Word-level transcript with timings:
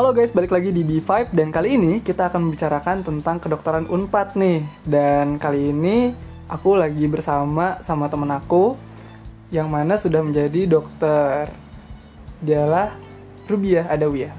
Halo 0.00 0.16
guys, 0.16 0.32
balik 0.32 0.56
lagi 0.56 0.72
di 0.72 0.80
B5 0.80 1.28
dan 1.28 1.52
kali 1.52 1.76
ini 1.76 2.00
kita 2.00 2.32
akan 2.32 2.48
membicarakan 2.48 3.04
tentang 3.04 3.36
kedokteran 3.36 3.84
Unpad 3.84 4.32
nih. 4.32 4.64
Dan 4.80 5.36
kali 5.36 5.76
ini 5.76 6.16
aku 6.48 6.72
lagi 6.72 7.04
bersama 7.04 7.76
sama 7.84 8.08
temen 8.08 8.32
aku 8.32 8.80
yang 9.52 9.68
mana 9.68 10.00
sudah 10.00 10.24
menjadi 10.24 10.64
dokter. 10.64 11.52
Dialah 12.40 12.96
Rubiah 13.44 13.92
Adawiyah. 13.92 14.32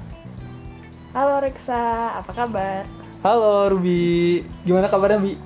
Halo 1.14 1.38
Reksa, 1.38 2.18
apa 2.18 2.34
kabar? 2.34 2.82
Halo 3.22 3.70
Ruby, 3.70 4.42
gimana 4.66 4.90
kabarnya 4.90 5.22
Bi? 5.22 5.38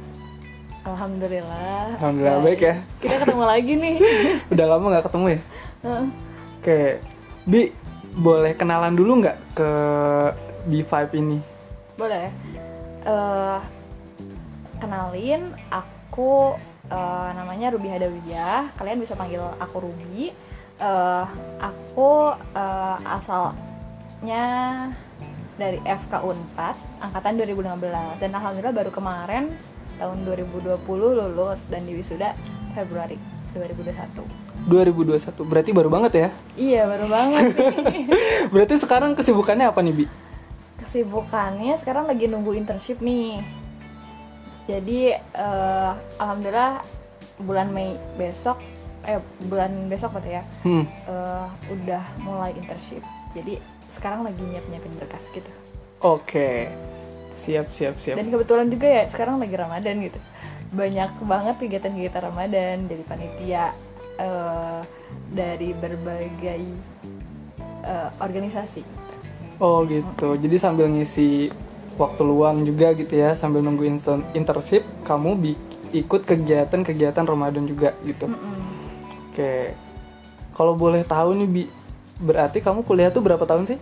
Alhamdulillah. 0.89 2.01
Alhamdulillah 2.01 2.41
baik 2.41 2.61
ya. 2.65 2.75
Kita 3.05 3.21
ketemu 3.21 3.45
lagi 3.45 3.73
nih. 3.77 3.97
Udah 4.57 4.65
lama 4.65 4.97
nggak 4.97 5.13
ketemu 5.13 5.27
ya? 5.29 5.41
Heeh. 5.85 6.05
Oke, 6.57 6.81
Bi, 7.45 7.69
boleh 8.17 8.57
kenalan 8.57 8.97
dulu 8.97 9.21
nggak 9.21 9.39
ke 9.53 9.71
B5 10.67 10.95
ini? 11.21 11.39
Boleh. 12.01 12.33
Eh, 13.05 13.61
kenalin, 14.81 15.53
aku 15.69 16.57
eh, 16.89 17.29
namanya 17.37 17.77
Ruby 17.77 17.93
Hadawiyah. 17.93 18.73
Kalian 18.81 19.05
bisa 19.05 19.13
panggil 19.13 19.45
aku 19.61 19.77
Ruby. 19.85 20.33
Eh, 20.81 21.25
aku 21.61 22.33
eh, 22.57 22.97
asalnya 23.05 24.45
dari 25.57 25.81
FK 25.85 26.21
Unpad 26.21 26.77
angkatan 27.01 27.41
2016 27.41 28.21
dan 28.21 28.31
alhamdulillah 28.37 28.77
baru 28.77 28.93
kemarin 28.93 29.57
tahun 29.97 30.29
2020 30.29 30.77
lulus 30.93 31.65
dan 31.73 31.89
di 31.89 31.97
wisuda 31.97 32.37
Februari 32.77 33.17
2021. 33.57 34.46
2021, 34.67 35.47
berarti 35.47 35.71
baru 35.71 35.89
banget 35.89 36.13
ya? 36.17 36.29
Iya 36.55 36.83
baru 36.87 37.07
banget 37.07 37.45
nih. 37.87 38.05
Berarti 38.53 38.75
sekarang 38.77 39.15
kesibukannya 39.15 39.71
apa 39.71 39.79
nih 39.79 39.95
Bi? 39.95 40.05
Kesibukannya 40.77 41.79
sekarang 41.79 42.07
lagi 42.07 42.27
nunggu 42.27 42.51
internship 42.53 42.99
nih. 42.99 43.47
Jadi 44.67 45.15
eh, 45.15 45.91
alhamdulillah 46.19 46.83
bulan 47.39 47.71
Mei 47.71 47.95
besok, 48.15 48.59
eh 49.03 49.23
bulan 49.47 49.87
besok 49.87 50.19
berarti 50.19 50.31
ya, 50.35 50.43
Hmm, 50.67 50.83
eh, 50.83 51.47
udah 51.71 52.03
mulai 52.19 52.51
internship. 52.53 53.07
Jadi 53.33 53.63
sekarang 53.89 54.27
lagi 54.27 54.43
nyiap-nyiapin 54.43 54.95
berkas 54.99 55.31
gitu. 55.31 55.51
oke. 56.01 56.51
Siap, 57.37 57.69
siap, 57.71 57.95
siap. 58.01 58.17
Dan 58.17 58.33
kebetulan 58.33 58.67
juga 58.67 58.89
ya 58.89 59.05
sekarang 59.07 59.37
lagi 59.37 59.53
Ramadan 59.55 60.01
gitu. 60.01 60.17
Banyak 60.73 61.21
banget 61.23 61.55
kegiatan-kegiatan 61.61 62.23
Ramadan 62.25 62.89
dari 62.89 63.05
panitia 63.05 63.77
eh, 64.17 64.81
dari 65.33 65.71
berbagai 65.77 66.63
eh, 67.87 68.11
organisasi. 68.21 68.83
Oh 69.57 69.85
gitu. 69.89 70.37
Jadi 70.37 70.57
sambil 70.61 70.93
ngisi 70.93 71.49
waktu 71.97 72.23
luang 72.29 72.61
juga 72.69 72.93
gitu 72.93 73.17
ya, 73.17 73.33
sambil 73.33 73.65
nunggu 73.65 73.89
inter- 73.89 74.27
internship, 74.37 74.85
kamu 75.09 75.31
bi- 75.41 75.61
ikut 75.97 76.29
kegiatan-kegiatan 76.29 77.25
Ramadan 77.25 77.65
juga 77.65 77.97
gitu. 78.05 78.29
Mm-mm. 78.29 78.57
Oke. 79.33 79.73
Kalau 80.53 80.77
boleh 80.77 81.05
tahu 81.05 81.37
nih 81.37 81.49
Bi, 81.49 81.65
berarti 82.21 82.61
kamu 82.61 82.85
kuliah 82.85 83.09
tuh 83.09 83.25
berapa 83.25 83.45
tahun 83.45 83.65
sih? 83.69 83.79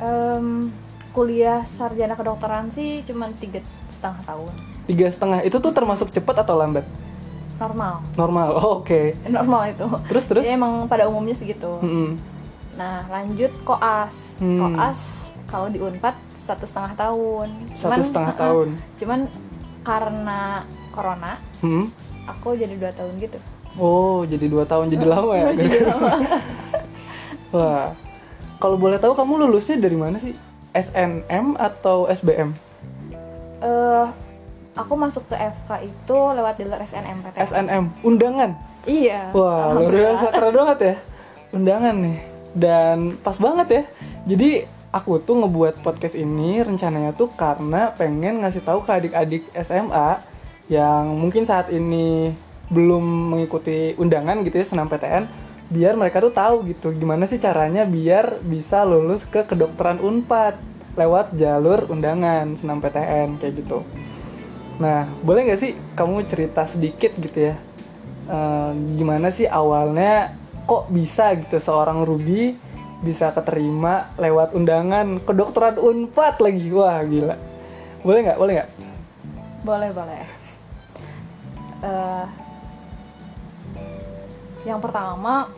Em, 0.00 0.68
kuliah 1.16 1.64
sarjana 1.64 2.12
kedokteran 2.18 2.68
sih 2.68 3.00
cuma 3.06 3.30
tiga 3.38 3.62
setengah 3.86 4.20
tahun 4.26 4.52
Tiga 4.84 5.08
setengah. 5.08 5.40
Itu 5.46 5.64
tuh 5.64 5.72
termasuk 5.72 6.12
cepat 6.12 6.44
atau 6.44 6.60
lambat? 6.60 6.84
Normal 7.56 7.94
Normal. 8.14 8.48
Oh, 8.54 8.74
Oke. 8.80 9.14
normal 9.24 9.70
itu 9.70 9.86
Terus 10.06 10.24
terus? 10.26 10.42
Jadi 10.42 10.54
emang 10.54 10.84
pada 10.84 11.04
umumnya 11.04 11.32
segitu 11.32 11.78
Mm-mm. 11.78 12.18
nah 12.74 13.06
lanjut 13.06 13.54
koas 13.62 14.38
Hmm. 14.38 14.58
koas 14.60 15.00
kalau 15.44 15.68
di 15.68 15.78
unpad 15.78 16.12
satu 16.34 16.64
setengah 16.64 16.98
tahun 16.98 17.48
Satu 17.72 18.02
setengah 18.02 18.34
tahun. 18.34 18.68
cuman 18.96 19.20
karena 19.80 20.40
corona 20.90 21.38
Hmm. 21.58 21.86
aku 22.24 22.54
jadi 22.54 22.74
dua 22.74 22.90
tahun 22.90 23.14
gitu 23.18 23.38
Oh, 23.74 24.22
jadi 24.22 24.46
dua 24.46 24.62
tahun 24.62 24.86
jadi 24.88 25.02
lama 25.04 25.34
ya? 25.34 25.50
jadi 25.56 25.78
lama 25.84 26.10
Wah. 27.52 27.90
Kalau 28.56 28.74
boleh 28.74 28.96
tahu 28.96 29.12
kamu 29.12 29.34
lulusnya 29.40 29.76
dari 29.76 29.94
mana 29.94 30.16
sih? 30.16 30.34
SNM 30.72 31.54
atau 31.54 32.06
SBM? 32.08 32.50
eh 33.60 34.06
aku 34.74 34.92
masuk 34.98 35.24
ke 35.30 35.36
FK 35.38 35.70
itu 35.86 36.18
lewat 36.34 36.54
jalur 36.58 36.80
SNMPTN 36.82 37.46
SNM, 37.46 37.84
undangan. 38.02 38.50
iya 38.84 39.30
Wah, 39.30 39.72
luar 39.72 39.90
biasa 39.90 40.26
keren 40.34 40.54
banget 40.54 40.78
ya. 40.82 40.94
Undangan 41.54 41.94
nih. 42.02 42.18
Dan 42.54 42.98
pas 43.22 43.38
banget 43.38 43.68
ya. 43.70 43.82
Jadi 44.34 44.50
aku 44.94 45.18
tuh 45.22 45.42
ngebuat 45.42 45.82
podcast 45.82 46.14
ini 46.18 46.62
rencananya 46.62 47.14
tuh 47.14 47.30
karena 47.34 47.90
pengen 47.94 48.42
ngasih 48.42 48.62
tahu 48.62 48.82
ke 48.82 48.90
adik-adik 48.94 49.42
SMA 49.58 50.22
yang 50.70 51.18
mungkin 51.18 51.42
saat 51.42 51.70
ini 51.70 52.34
belum 52.70 53.34
mengikuti 53.34 53.92
undangan 54.00 54.40
gitu 54.46 54.56
ya 54.56 54.64
senam 54.64 54.88
PTN 54.88 55.28
biar 55.68 55.98
mereka 55.98 56.22
tuh 56.22 56.32
tahu 56.32 56.64
gitu 56.70 56.94
gimana 56.96 57.28
sih 57.28 57.36
caranya 57.36 57.84
biar 57.84 58.40
bisa 58.40 58.86
lulus 58.86 59.28
ke 59.28 59.44
kedokteran 59.44 60.00
Unpad 60.00 60.56
lewat 60.94 61.34
jalur 61.34 61.90
undangan 61.90 62.54
senam 62.54 62.78
PTN 62.78 63.42
kayak 63.42 63.54
gitu. 63.58 63.82
Nah, 64.78 65.06
boleh 65.22 65.46
nggak 65.46 65.60
sih 65.60 65.72
kamu 65.94 66.26
cerita 66.26 66.66
sedikit 66.66 67.14
gitu 67.18 67.52
ya? 67.52 67.54
Eh, 68.24 68.72
gimana 68.98 69.30
sih 69.30 69.46
awalnya 69.46 70.34
kok 70.64 70.88
bisa 70.88 71.36
gitu 71.36 71.60
seorang 71.60 72.02
Ruby 72.08 72.56
bisa 73.04 73.28
keterima 73.36 74.08
lewat 74.16 74.56
undangan 74.56 75.20
kedokteran 75.22 75.76
Unpad 75.76 76.40
lagi? 76.40 76.66
Wah 76.72 77.04
gila. 77.04 77.36
Boleh 78.00 78.20
nggak? 78.24 78.38
Boleh 78.40 78.52
nggak? 78.58 78.70
Boleh, 79.64 79.88
boleh. 79.92 80.22
Eh, 81.84 82.26
yang 84.64 84.80
pertama, 84.80 85.48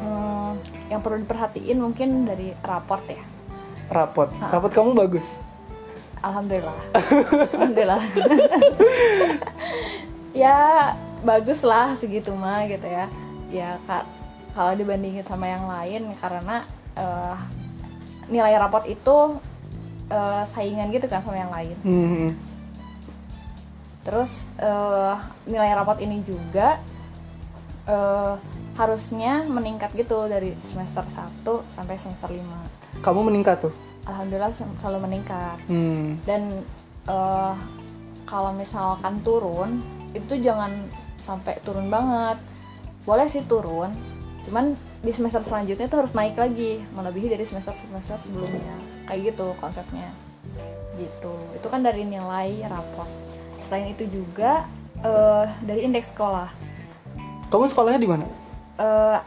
hmm, 0.00 0.52
yang 0.92 1.00
perlu 1.00 1.22
diperhatiin 1.22 1.78
mungkin 1.80 2.28
dari 2.28 2.52
raport 2.60 3.04
ya. 3.08 3.22
rapot 3.90 4.30
rapot 4.38 4.70
kamu 4.70 4.94
bagus 4.94 5.34
Alhamdulillah. 6.20 6.76
Alhamdulillah. 7.56 8.02
ya 10.44 10.58
bagus 11.20 11.60
lah 11.62 11.96
segitu 11.96 12.32
mah 12.32 12.64
gitu 12.66 12.86
ya. 12.86 13.06
Ya 13.50 13.76
ka- 13.84 14.06
kalau 14.52 14.74
dibandingin 14.74 15.24
sama 15.24 15.46
yang 15.46 15.64
lain 15.64 16.12
karena 16.16 16.62
eh, 16.94 17.36
nilai 18.28 18.54
raport 18.56 18.84
itu 18.84 19.40
eh, 20.08 20.42
saingan 20.46 20.92
gitu 20.92 21.06
kan 21.06 21.24
sama 21.24 21.36
yang 21.36 21.52
lain. 21.52 21.76
Hmm, 21.82 22.28
Terus 24.00 24.48
eh, 24.56 25.14
nilai 25.44 25.72
raport 25.72 26.00
ini 26.00 26.20
juga 26.20 26.80
eh, 27.84 28.34
harusnya 28.76 29.44
meningkat 29.44 29.92
gitu 29.92 30.24
dari 30.24 30.56
semester 30.56 31.04
1 31.04 31.44
sampai 31.74 31.96
semester 31.96 32.28
5. 32.32 33.02
kamu 33.04 33.28
meningkat 33.28 33.60
tuh 33.60 33.74
Alhamdulillah 34.04 34.52
sel- 34.52 34.76
selalu 34.78 34.98
meningkat. 35.06 35.56
hmm. 35.66 36.24
Dan 36.24 36.64
eh, 37.04 37.54
kalau 38.24 38.50
misalkan 38.52 39.20
turun 39.20 39.82
itu 40.12 40.38
jangan 40.38 40.70
sampai 41.20 41.58
turun 41.62 41.88
banget. 41.88 42.38
Boleh 43.02 43.26
sih 43.26 43.40
turun, 43.44 43.90
cuman 44.44 44.76
di 45.00 45.08
semester 45.10 45.40
selanjutnya 45.40 45.88
tuh 45.88 46.04
harus 46.04 46.12
naik 46.12 46.36
lagi, 46.36 46.84
melebihi 46.92 47.32
dari 47.32 47.44
semester-semester 47.44 48.20
sebelumnya. 48.20 48.76
Kayak 49.08 49.32
gitu 49.32 49.56
konsepnya. 49.56 50.12
Gitu. 50.94 51.34
Itu 51.56 51.66
kan 51.66 51.80
dari 51.80 52.04
nilai 52.04 52.60
raport. 52.68 53.08
Selain 53.64 53.88
itu 53.88 54.04
juga 54.06 54.68
eh, 55.00 55.44
dari 55.64 55.88
indeks 55.88 56.12
sekolah. 56.12 56.48
kamu 57.50 57.66
sekolahnya 57.66 57.98
di 57.98 58.06
mana 58.06 58.24
Eh, 58.78 59.18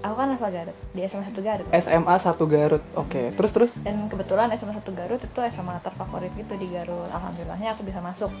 aku 0.00 0.14
kan 0.16 0.32
asal 0.32 0.48
Garut, 0.48 0.76
di 0.92 1.00
SMA 1.04 1.28
1 1.28 1.36
Garut. 1.44 1.66
SMA 1.70 2.14
1 2.16 2.40
Garut 2.48 2.84
oke 2.96 3.22
terus 3.36 3.52
terus 3.52 3.72
Dan 3.84 4.08
kebetulan 4.08 4.48
SMA 4.56 4.72
1 4.72 4.96
Garut 4.96 5.20
itu 5.20 5.40
SMA 5.52 5.76
terfavorit 5.80 6.32
gitu 6.34 6.56
di 6.56 6.66
Garut. 6.72 7.08
Alhamdulillahnya 7.12 7.76
aku 7.76 7.84
bisa 7.84 8.00
masuk. 8.00 8.32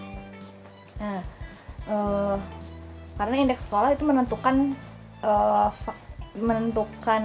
Nah, 0.96 1.20
eh, 1.84 2.36
karena 3.16 3.34
indeks 3.36 3.68
sekolah 3.68 3.92
itu 3.92 4.08
menentukan 4.08 4.72
fa- 5.76 6.00
menentukan 6.32 7.22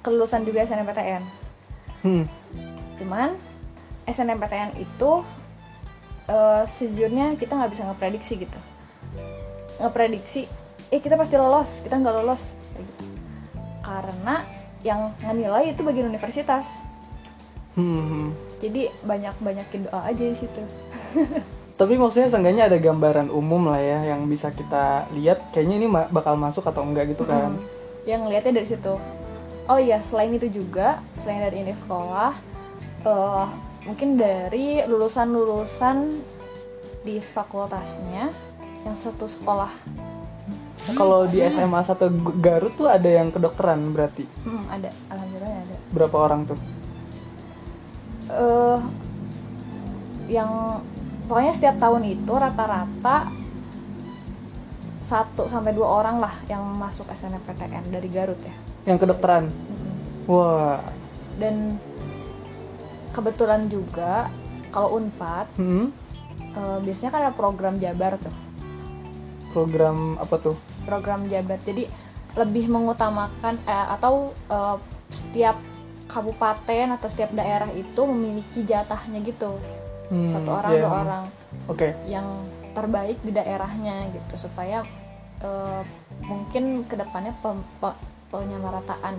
kelulusan 0.00 0.46
juga 0.46 0.62
SNMPTN. 0.62 1.22
hmm. 2.06 2.24
Cuman 3.02 3.34
SNMPTN 4.06 4.78
itu 4.78 5.10
eh, 6.30 6.62
sejujurnya 6.62 7.34
kita 7.34 7.58
nggak 7.58 7.72
bisa 7.74 7.82
ngeprediksi 7.90 8.38
gitu. 8.38 8.58
Ngeprediksi, 9.82 10.46
eh 10.88 11.00
kita 11.02 11.18
pasti 11.18 11.34
lolos, 11.34 11.82
kita 11.82 11.98
nggak 11.98 12.16
lolos. 12.22 12.54
Karena 13.86 14.42
yang 14.82 15.14
ngenilai 15.22 15.70
itu 15.70 15.80
bagian 15.86 16.10
universitas. 16.10 16.82
Hmm. 17.78 18.34
Jadi 18.58 18.90
banyak 19.06 19.38
banyakin 19.38 19.86
doa 19.86 20.02
aja 20.02 20.24
di 20.26 20.34
situ. 20.34 20.62
Tapi 21.80 21.94
maksudnya 22.00 22.32
seenggaknya 22.32 22.72
ada 22.72 22.80
gambaran 22.80 23.28
umum 23.28 23.68
lah 23.68 23.78
ya 23.78 24.16
yang 24.16 24.24
bisa 24.26 24.48
kita 24.48 25.06
lihat 25.12 25.52
kayaknya 25.52 25.76
ini 25.84 25.86
bakal 26.08 26.34
masuk 26.34 26.64
atau 26.66 26.82
enggak 26.82 27.14
gitu 27.14 27.22
kan. 27.28 27.54
Hmm. 27.54 27.62
Yang 28.08 28.20
ngelihatnya 28.26 28.52
dari 28.58 28.68
situ. 28.68 28.94
oh 29.66 29.82
iya 29.82 29.98
selain 29.98 30.30
itu 30.30 30.46
juga 30.62 31.02
selain 31.18 31.42
dari 31.42 31.66
indeks 31.66 31.82
sekolah 31.82 32.38
eh, 33.02 33.46
mungkin 33.82 34.14
dari 34.14 34.82
lulusan-lulusan 34.86 36.22
di 37.02 37.18
fakultasnya 37.18 38.30
yang 38.86 38.94
satu 38.94 39.26
sekolah 39.26 39.70
Kalau 40.88 41.24
di 41.24 41.42
SMA 41.42 41.80
satu 41.80 42.06
Garut 42.36 42.70
tuh 42.72 42.86
ada 42.86 43.06
yang 43.06 43.28
kedokteran 43.28 43.90
berarti 43.90 44.22
Hmm, 44.40 44.62
ada 44.68 44.86
alhamdulillah 45.08 45.52
ada 45.60 45.74
berapa 45.90 46.16
orang 46.20 46.40
tuh? 46.44 46.58
eh 48.26 48.80
yang 50.28 50.82
pokoknya 51.24 51.52
setiap 51.52 51.76
tahun 51.76 52.02
itu 52.04 52.26
rata-rata 52.28 53.30
satu 55.00 55.46
sampai 55.46 55.70
dua 55.70 55.86
orang 55.96 56.18
lah 56.18 56.34
yang 56.44 56.66
masuk 56.72 57.06
SNMPTN 57.06 57.86
dari 57.88 58.06
Garut 58.06 58.38
ya 58.38 58.54
Yang 58.84 58.98
kedokteran. 59.00 59.44
Mm-mm. 59.46 59.94
Wah. 60.26 60.82
dan 61.36 61.78
kebetulan 63.10 63.66
juga 63.66 64.26
kalau 64.68 64.96
Unpad 64.96 65.46
Hmm. 65.54 65.94
eh, 66.34 66.78
biasanya 66.80 67.10
kan 67.10 67.20
ada 67.22 67.32
program 67.32 67.74
Jabar 67.76 68.18
tuh 68.18 68.34
Program 69.48 70.18
apa 70.18 70.36
tuh? 70.36 70.56
Program 70.86 71.26
Jabar 71.26 71.58
jadi 71.60 71.90
lebih 72.32 72.68
mengutamakan 72.68 73.58
eh, 73.60 73.86
atau 73.92 74.14
eh, 74.46 74.76
setiap 75.08 75.58
kabupaten 76.06 76.94
atau 76.94 77.08
setiap 77.08 77.30
daerah 77.30 77.68
itu 77.70 78.00
memiliki 78.00 78.62
jatahnya 78.62 79.20
gitu 79.20 79.58
Hmm, 80.06 80.30
satu 80.30 80.54
orang 80.54 80.70
iya. 80.70 80.80
dua 80.80 80.92
orang 81.02 81.24
Oke. 81.66 81.88
yang 82.06 82.26
terbaik 82.72 83.18
di 83.20 83.34
daerahnya 83.34 84.06
gitu 84.08 84.46
supaya 84.46 84.86
eh, 85.40 85.82
mungkin 86.22 86.86
ke 86.86 86.94
depannya 86.94 87.34
pem- 87.36 87.66
pe- 87.76 87.98
penyamarataan 88.30 89.18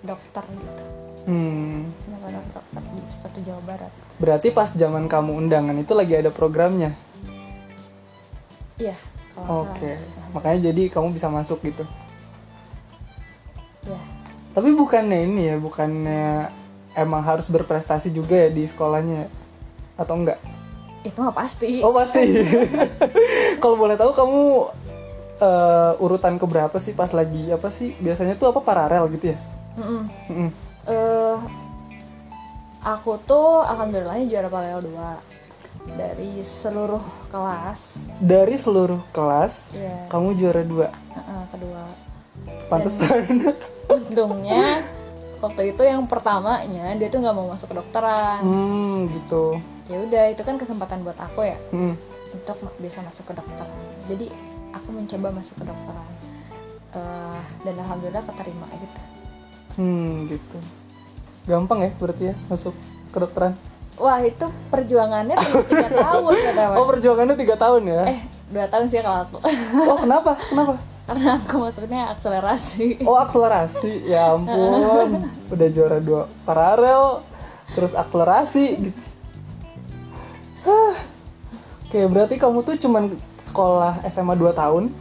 dokter 0.00 0.40
gitu 0.48 0.82
Hmm. 1.28 1.92
penyamarataan 2.00 2.48
dokter 2.48 2.82
di 2.88 3.00
satu 3.14 3.38
Jawa 3.44 3.60
Barat 3.62 3.92
Berarti 4.16 4.48
pas 4.48 4.72
zaman 4.72 5.06
kamu 5.06 5.36
undangan 5.36 5.76
itu 5.76 5.92
lagi 5.92 6.16
ada 6.16 6.32
programnya. 6.32 6.96
iya 8.78 8.96
Oke. 9.46 9.94
salah. 9.94 10.32
Makanya 10.34 10.58
jadi 10.72 10.82
kamu 10.90 11.08
bisa 11.14 11.28
masuk 11.30 11.62
gitu. 11.62 11.84
iya 13.86 14.00
Tapi 14.52 14.74
bukannya 14.74 15.18
ini 15.22 15.42
ya, 15.54 15.56
bukannya 15.56 16.50
emang 16.98 17.22
harus 17.22 17.46
berprestasi 17.46 18.10
juga 18.10 18.34
ya 18.34 18.48
di 18.50 18.66
sekolahnya 18.66 19.30
atau 19.94 20.18
enggak? 20.18 20.40
itu 21.06 21.14
mah 21.22 21.30
pasti 21.30 21.78
Oh 21.80 21.94
pasti. 21.94 22.42
Kalau 23.62 23.78
boleh 23.78 23.94
tahu 23.94 24.10
kamu 24.10 24.42
eh, 25.38 25.92
urutan 26.02 26.34
keberapa 26.36 26.74
sih 26.82 26.92
pas 26.92 27.14
lagi 27.14 27.48
apa 27.54 27.70
sih? 27.70 27.94
Biasanya 28.02 28.34
tuh 28.34 28.50
apa 28.50 28.60
paralel 28.60 29.06
gitu 29.14 29.32
ya? 29.32 29.38
Mm-mm. 29.78 30.02
Mm-mm. 30.26 30.50
eh 30.90 31.36
aku 32.82 33.14
tuh 33.22 33.62
alhamdulillahnya 33.62 34.26
juara 34.26 34.48
paralel 34.50 34.90
2 34.90 35.37
dari 35.94 36.42
seluruh 36.42 37.00
kelas 37.28 37.80
Dari 38.18 38.56
seluruh 38.56 39.00
kelas, 39.08 39.72
ya 39.72 40.08
kamu 40.08 40.34
juara 40.34 40.62
dua. 40.62 40.88
kedua 41.48 41.82
Pantesan. 42.68 43.24
untungnya 43.88 44.84
waktu 45.38 45.72
itu 45.72 45.80
yang 45.80 46.04
pertamanya 46.04 46.92
dia 46.92 47.08
tuh 47.08 47.18
nggak 47.18 47.32
mau 47.32 47.48
masuk 47.48 47.70
kedokteran 47.70 48.42
hmm, 48.42 48.96
gitu. 49.14 49.56
ya 49.86 49.96
udah 50.02 50.24
itu 50.28 50.42
kan 50.42 50.54
kesempatan 50.54 51.00
buat 51.00 51.16
aku 51.16 51.46
ya 51.46 51.56
Hmm. 51.70 51.94
untuk 52.30 52.58
bisa 52.76 53.00
masuk 53.00 53.24
kedokteran 53.24 53.70
jadi 54.04 54.28
aku 54.70 54.88
mencoba 54.92 55.28
masuk 55.32 55.56
kedokteran 55.56 56.08
Eh, 56.88 57.40
dan 57.62 57.74
alhamdulillah 57.78 58.24
keterima 58.24 58.64
gitu 58.72 59.00
Hmm, 59.76 60.24
gitu. 60.26 60.58
Gampang 61.44 61.84
ya 61.84 61.90
berarti 61.94 62.32
ya 62.32 62.34
masuk 62.48 62.72
kedokteran. 63.08 63.52
Wah 63.98 64.18
itu 64.18 64.46
perjuangannya 64.70 65.34
tiga 65.68 65.88
tahun 66.02 66.32
kata 66.32 66.62
Oh, 66.74 66.86
perjuangannya 66.86 67.34
tiga 67.34 67.54
tahun 67.54 67.82
ya? 67.84 68.02
eh 68.08 68.20
dua 68.48 68.66
tahun 68.66 68.86
sih 68.86 68.98
kalau 68.98 69.18
aku 69.22 69.36
Oh, 69.84 69.98
kenapa? 69.98 70.32
Kenapa? 70.40 70.74
karena 71.08 71.28
aku 71.36 71.54
masuknya 71.58 72.12
akselerasi 72.12 73.00
Oh, 73.02 73.16
akselerasi. 73.16 74.04
Ya 74.04 74.32
ampun. 74.32 75.24
Udah 75.52 75.68
juara 75.68 75.98
dua 75.98 76.28
paralel, 76.44 77.24
terus 77.72 77.92
akselerasi 77.92 78.64
gitu. 78.78 79.02
Oke, 81.88 82.04
berarti 82.04 82.36
kamu 82.36 82.60
tuh 82.60 82.76
cuman 82.76 83.08
sekolah 83.40 84.04
SMA 84.04 84.36
2 84.36 84.52
tahun. 84.52 84.92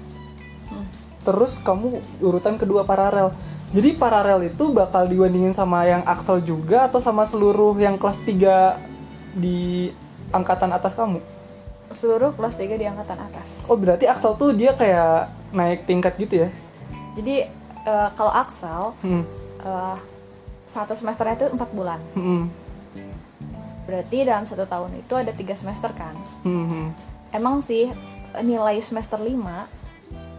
Hmm. 0.71 0.85
Terus 1.21 1.59
kamu 1.59 1.99
urutan 2.23 2.55
kedua 2.55 2.87
paralel. 2.87 3.35
Jadi 3.67 3.89
paralel 3.93 4.47
itu 4.47 4.71
bakal 4.71 5.03
dibandingin 5.05 5.51
sama 5.51 5.83
yang 5.83 5.99
Axel 6.01 6.39
juga 6.39 6.87
atau 6.87 6.97
sama 6.97 7.23
seluruh 7.23 7.75
yang 7.75 7.99
kelas 7.99 8.19
3 8.19 8.79
di 9.33 9.91
angkatan 10.29 10.71
atas 10.71 10.93
kamu? 10.93 11.19
seluruh 11.87 12.35
kelas 12.35 12.51
3 12.53 12.67
di 12.73 12.83
angkatan 12.83 13.15
atas 13.17 13.47
Oh, 13.65 13.75
berarti 13.75 14.03
Axel 14.05 14.35
tuh 14.35 14.51
dia 14.51 14.71
kayak 14.71 15.27
naik 15.49 15.83
tingkat 15.83 16.15
gitu 16.17 16.43
ya? 16.43 16.49
jadi 17.15 17.47
eh, 17.81 18.09
kalau 18.13 18.27
Axel 18.29 18.91
Hmm. 18.99 19.23
eh, 19.61 19.95
satu 20.65 20.91
semesternya 20.93 21.35
itu 21.37 21.47
empat 21.49 21.69
bulan 21.71 21.99
Hmm. 22.11 22.51
berarti 23.83 24.17
dalam 24.21 24.43
satu 24.43 24.63
tahun 24.63 24.99
itu 24.99 25.13
ada 25.15 25.31
tiga 25.31 25.55
semester 25.55 25.87
kan 25.93 26.11
Hmm. 26.43 26.67
hmm. 26.67 26.87
emang 27.31 27.63
sih 27.63 27.87
nilai 28.37 28.79
semester 28.79 29.15
5 29.17 29.39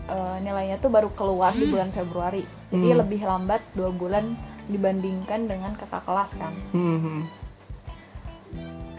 eh, 0.09 0.37
nilainya 0.41 0.77
tuh 0.77 0.89
baru 0.89 1.13
keluar 1.13 1.53
di 1.53 1.69
bulan 1.69 1.93
Februari 1.93 2.43
jadi 2.69 2.89
Hmm. 2.91 3.01
lebih 3.05 3.21
lambat 3.23 3.61
dua 3.73 3.93
bulan 3.93 4.35
dibandingkan 4.67 5.47
dengan 5.47 5.73
kakak 5.75 6.05
kelas 6.05 6.31
kan 6.35 6.53
Hmm. 6.73 6.99
hmm. 6.99 7.21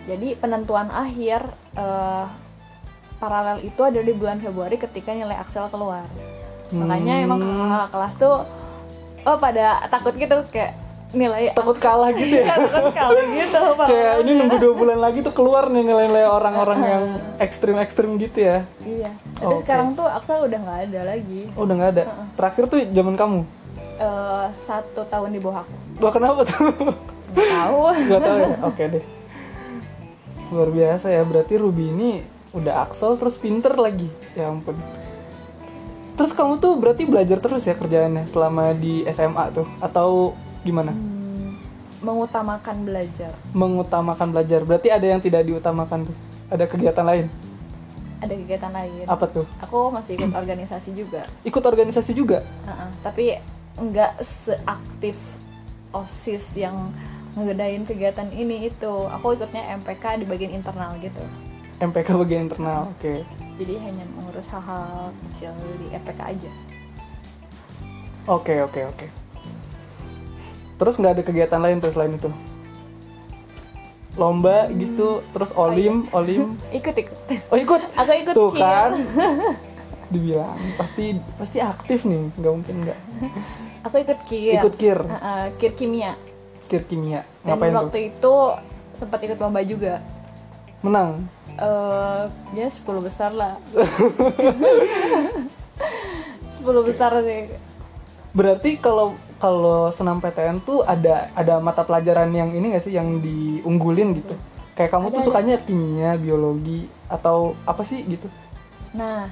jadi 0.06 0.38
penentuan 0.38 0.90
akhir 0.90 1.46
eh, 1.76 2.26
paralel 3.20 3.60
itu 3.62 3.82
ada 3.84 4.00
di 4.00 4.14
bulan 4.14 4.40
Februari 4.40 4.78
ketika 4.78 5.12
nilai 5.12 5.36
Axel 5.36 5.68
keluar 5.68 6.08
makanya 6.70 7.20
Hmm. 7.20 7.26
emang 7.26 7.40
kakak 7.42 7.92
kelas 7.92 8.14
tuh 8.16 8.36
oh 9.20 9.38
pada 9.38 9.84
takut 9.90 10.14
gitu 10.16 10.46
kayak 10.48 10.74
nilai 11.10 11.50
Takut 11.58 11.78
kalah 11.82 12.14
gitu 12.14 12.38
ya? 12.38 12.54
takut 12.54 12.94
kali 12.94 13.22
gitu 13.34 13.62
kayak 13.90 14.14
ini 14.22 14.32
nunggu 14.38 14.58
dua 14.62 14.74
bulan 14.78 15.00
lagi 15.02 15.26
tuh 15.26 15.34
keluar 15.34 15.66
nih 15.74 15.82
nilai-nilai 15.82 16.30
orang-orang 16.30 16.80
yang 16.86 17.04
ekstrim-ekstrim 17.42 18.14
gitu 18.22 18.46
ya. 18.46 18.62
Iya 18.86 19.10
tapi 19.40 19.56
Oke. 19.56 19.64
sekarang 19.64 19.96
tuh 19.96 20.04
Axel 20.04 20.46
udah 20.52 20.60
nggak 20.60 20.80
ada 20.92 21.02
lagi. 21.16 21.42
Oh 21.56 21.64
udah 21.64 21.76
nggak 21.80 21.92
ada? 21.96 22.04
Terakhir 22.36 22.64
tuh 22.68 22.80
zaman 22.92 23.16
kamu? 23.16 23.40
Eh, 24.00 24.46
satu 24.68 25.02
tahun 25.08 25.30
di 25.32 25.40
bawah 25.40 25.64
aku. 25.64 25.76
Wah 26.04 26.12
kenapa 26.12 26.42
tuh? 26.44 26.60
Nggak 27.32 27.48
tahu. 27.48 27.78
Nggak 28.08 28.22
tahu 28.22 28.38
ya? 28.38 28.58
Oke 28.68 28.84
deh. 28.86 29.04
Luar 30.52 30.70
biasa 30.76 31.08
ya 31.08 31.22
berarti 31.24 31.54
Ruby 31.56 31.86
ini 31.90 32.12
udah 32.52 32.84
Axel 32.84 33.16
terus 33.16 33.40
pinter 33.40 33.72
lagi. 33.80 34.12
Ya 34.36 34.52
ampun. 34.52 34.76
Terus 36.20 36.36
kamu 36.36 36.60
tuh 36.60 36.76
berarti 36.76 37.08
belajar 37.08 37.40
terus 37.40 37.64
ya 37.64 37.80
kerjaannya 37.80 38.28
selama 38.28 38.76
di 38.76 39.08
SMA 39.08 39.56
tuh? 39.56 39.68
Atau 39.80 40.36
gimana? 40.64 40.92
Hmm, 40.92 41.60
mengutamakan 42.04 42.84
belajar. 42.84 43.32
Mengutamakan 43.56 44.28
belajar. 44.32 44.62
Berarti 44.64 44.90
ada 44.92 45.08
yang 45.08 45.22
tidak 45.24 45.48
diutamakan 45.48 46.08
tuh? 46.08 46.18
Ada 46.50 46.66
kegiatan 46.66 47.06
lain? 47.06 47.26
Ada 48.20 48.34
kegiatan 48.36 48.72
lain. 48.74 49.06
Apa 49.08 49.26
tuh? 49.32 49.46
Aku 49.64 49.94
masih 49.94 50.20
ikut 50.20 50.32
organisasi 50.36 50.90
juga. 50.92 51.24
Ikut 51.48 51.64
organisasi 51.64 52.12
juga? 52.12 52.44
Uh-uh, 52.68 52.92
tapi 53.00 53.40
nggak 53.80 54.20
seaktif 54.20 55.16
osis 55.96 56.60
yang 56.60 56.92
ngegedain 57.40 57.88
kegiatan 57.88 58.28
ini 58.36 58.68
itu. 58.68 58.94
Aku 59.16 59.38
ikutnya 59.38 59.80
MPK 59.80 60.20
di 60.20 60.26
bagian 60.28 60.52
internal 60.52 61.00
gitu. 61.00 61.24
MPK 61.80 62.12
bagian 62.20 62.52
internal 62.52 62.92
oke. 62.92 63.24
Jadi 63.56 63.74
hanya 63.80 64.04
mengurus 64.16 64.48
hal-hal 64.52 65.16
kecil 65.32 65.56
di 65.80 65.88
MPK 65.96 66.20
aja. 66.20 66.52
Oke 68.28 68.60
oke 68.62 68.84
oke 68.84 69.29
terus 70.80 70.96
nggak 70.96 71.20
ada 71.20 71.24
kegiatan 71.28 71.60
lain 71.60 71.84
tuh 71.84 71.92
selain 71.92 72.16
itu. 72.16 72.32
Lomba 74.16 74.72
gitu 74.74 75.22
terus 75.36 75.52
olim 75.54 76.08
olim. 76.16 76.56
Ikut 76.80 76.96
ikut. 76.96 77.18
Oh 77.52 77.58
ikut? 77.60 77.82
Aku 77.94 78.12
ikut 78.16 78.34
tuh 78.34 78.50
Kir. 78.56 78.64
kan? 78.64 78.92
Dibilang 80.14 80.58
pasti 80.74 81.14
pasti 81.38 81.62
aktif 81.62 82.08
nih 82.08 82.32
nggak 82.40 82.54
mungkin 82.56 82.76
nggak. 82.88 83.00
Aku 83.88 83.96
ikut 83.96 84.20
kir. 84.28 84.60
Ikut 84.60 84.76
kir? 84.76 85.00
Uh-uh, 85.00 85.56
kir 85.56 85.72
kimia. 85.72 86.20
Kir 86.68 86.84
kimia 86.84 87.24
dan 87.46 87.56
ngapain 87.56 87.72
tuh? 87.72 87.80
waktu 87.80 88.00
itu 88.12 88.36
sempat 88.98 89.20
ikut 89.24 89.38
lomba 89.40 89.64
juga. 89.64 90.04
Menang? 90.84 91.24
Eh 91.60 92.24
ya 92.60 92.68
10 92.68 92.84
besar 93.04 93.32
lah. 93.32 93.56
10 93.72 93.80
besar 96.84 97.12
sih. 97.24 97.56
Berarti 98.36 98.76
kalau 98.84 99.16
kalau 99.40 99.88
senam 99.90 100.20
PTN 100.20 100.60
tuh 100.68 100.84
ada 100.84 101.32
ada 101.32 101.64
mata 101.64 101.88
pelajaran 101.88 102.28
yang 102.36 102.52
ini 102.52 102.76
nggak 102.76 102.84
sih 102.84 102.94
yang 102.94 103.24
diunggulin 103.24 104.20
gitu? 104.20 104.36
Kayak 104.76 104.92
kamu 104.96 105.06
tuh 105.10 105.20
Ada, 105.20 105.24
ada. 105.24 105.28
sukanya 105.28 105.56
kimia 105.64 106.12
biologi 106.20 106.92
atau 107.08 107.56
apa 107.64 107.82
sih 107.88 108.04
gitu? 108.04 108.28
Nah, 108.92 109.32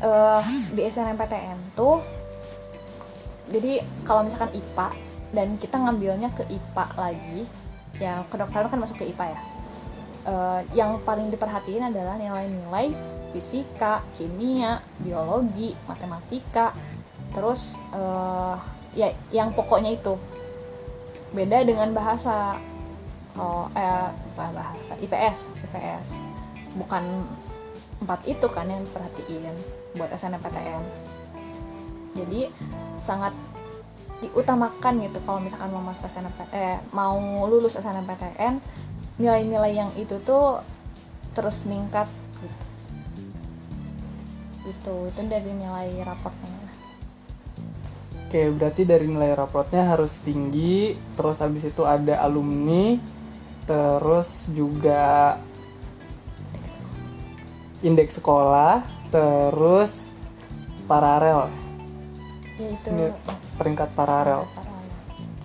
eh 0.00 0.42
di 0.72 0.80
SNMPTN 0.88 1.76
tuh, 1.76 2.00
jadi 3.52 3.84
kalau 4.08 4.24
misalkan 4.24 4.56
IPA 4.56 4.88
dan 5.36 5.48
kita 5.60 5.76
ngambilnya 5.76 6.32
ke 6.32 6.48
IPA 6.48 6.84
lagi 6.96 7.40
ya 8.00 8.26
kedokteran 8.32 8.72
kan 8.72 8.80
masuk 8.80 9.04
ke 9.04 9.12
IPA 9.12 9.36
ya. 9.36 9.40
Eh, 10.24 10.60
yang 10.72 11.04
paling 11.04 11.28
diperhatiin 11.28 11.92
adalah 11.92 12.16
nilai-nilai 12.16 12.96
fisika, 13.36 14.00
kimia, 14.16 14.80
biologi, 15.04 15.76
matematika, 15.84 16.72
terus 17.36 17.76
eh, 17.92 18.56
ya 18.94 19.12
yang 19.34 19.50
pokoknya 19.52 19.98
itu. 19.98 20.14
Beda 21.34 21.66
dengan 21.66 21.90
bahasa 21.90 22.58
oh 23.34 23.66
eh 23.74 24.10
bahasa 24.38 24.94
IPS 25.02 25.50
IPS 25.66 26.08
bukan 26.78 27.26
empat 28.02 28.20
itu 28.26 28.46
kan 28.46 28.70
yang 28.70 28.82
diperhatiin 28.86 29.54
buat 29.98 30.10
SNMPTN 30.14 30.82
jadi 32.14 32.50
sangat 33.02 33.34
diutamakan 34.22 35.02
gitu 35.02 35.18
kalau 35.26 35.42
misalkan 35.42 35.74
mau 35.74 35.82
masuk 35.82 36.06
SNMPTN 36.06 36.54
eh, 36.54 36.78
mau 36.94 37.18
lulus 37.50 37.74
SNMPTN 37.74 38.62
nilai-nilai 39.18 39.72
yang 39.74 39.90
itu 39.98 40.18
tuh 40.22 40.62
terus 41.34 41.62
meningkat 41.66 42.06
gitu. 42.38 42.64
Itu 44.70 44.94
itu 45.10 45.20
dari 45.26 45.50
nilai 45.52 45.90
raportnya 46.06 46.63
Oke, 48.34 48.50
berarti 48.50 48.82
dari 48.82 49.06
nilai 49.06 49.30
raportnya 49.30 49.94
harus 49.94 50.18
tinggi, 50.18 50.98
terus 51.14 51.38
habis 51.38 51.70
itu 51.70 51.86
ada 51.86 52.18
alumni, 52.18 52.98
terus 53.62 54.50
juga 54.50 55.38
indeks 57.78 58.18
sekolah, 58.18 58.82
terus 59.14 60.10
paralel, 60.90 61.46
ya 62.58 62.74
itu 62.74 62.88
Ini 62.90 63.06
peringkat 63.54 63.94
paralel. 63.94 64.50
paralel. 64.50 64.82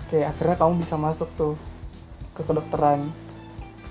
Oke, 0.10 0.26
akhirnya 0.26 0.58
kamu 0.58 0.82
bisa 0.82 0.98
masuk 0.98 1.30
tuh 1.38 1.54
ke 2.34 2.42
kedokteran. 2.42 3.06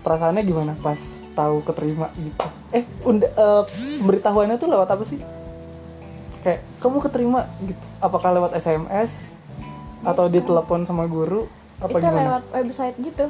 Perasaannya 0.03 0.43
gimana 0.43 0.75
pas 0.75 0.99
tahu 1.39 1.63
keterima 1.63 2.11
gitu? 2.19 2.51
Eh, 2.75 2.83
unda, 3.07 3.31
eh, 3.31 3.63
pemberitahuannya 4.03 4.59
tuh 4.59 4.67
lewat 4.75 4.91
apa 4.91 5.07
sih? 5.07 5.23
Kayak 6.39 6.61
kamu 6.79 6.97
keterima 7.01 7.41
gitu. 7.61 7.83
Apakah 7.99 8.31
lewat 8.33 8.55
SMS 8.55 9.31
atau 10.01 10.27
ditelepon 10.27 10.83
sama 10.83 11.05
guru? 11.05 11.51
Apa 11.79 11.95
itu 11.95 12.05
gimana? 12.05 12.23
lewat 12.29 12.45
website 12.53 12.97
gitu 12.99 13.27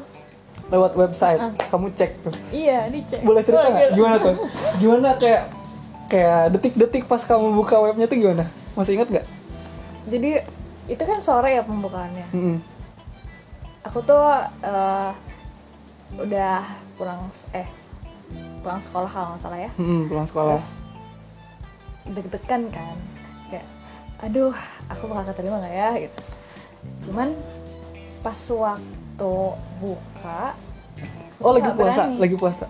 Lewat 0.69 0.93
website. 0.95 1.41
Ah. 1.41 1.53
Kamu 1.69 1.93
cek 1.93 2.13
tuh. 2.21 2.35
iya 2.49 2.85
dicek 2.87 3.21
Boleh 3.21 3.41
cerita 3.41 3.67
nggak? 3.67 3.91
Gimana 3.93 4.17
tuh? 4.19 4.35
Gimana 4.77 5.09
kayak 5.17 5.43
kayak 6.07 6.41
detik-detik 6.53 7.05
pas 7.05 7.21
kamu 7.21 7.53
buka 7.55 7.77
webnya 7.79 8.05
tuh 8.05 8.17
gimana? 8.17 8.45
Masih 8.73 8.97
ingat 8.97 9.09
nggak? 9.09 9.27
jadi 10.09 10.41
itu 10.89 11.03
kan 11.05 11.21
sore 11.21 11.53
ya 11.53 11.61
pembukaannya 11.61 12.33
Mm-mm. 12.33 12.57
aku 13.85 14.01
tuh 14.01 14.25
eh, 14.65 15.11
udah 16.17 16.65
pulang 16.97 17.29
eh 17.53 17.69
pulang 18.65 18.81
sekolah 18.81 19.05
kalau 19.05 19.27
nggak 19.29 19.43
salah 19.43 19.61
ya 19.61 19.71
Mm-mm, 19.77 20.09
pulang 20.09 20.25
sekolah. 20.25 20.57
terus 20.57 20.73
deg-degan 22.11 22.63
kan 22.69 22.97
kayak 23.49 23.67
aduh 24.19 24.55
aku 24.89 25.05
bakal 25.07 25.31
keterima 25.31 25.61
nggak 25.61 25.75
ya 25.75 25.91
gitu 26.05 26.21
cuman 27.09 27.29
pas 28.21 28.39
waktu 28.51 29.33
buka 29.79 30.43
Oh 31.39 31.55
lagi 31.55 31.71
puasa, 31.71 32.03
berani. 32.11 32.17
lagi 32.19 32.35
puasa. 32.35 32.67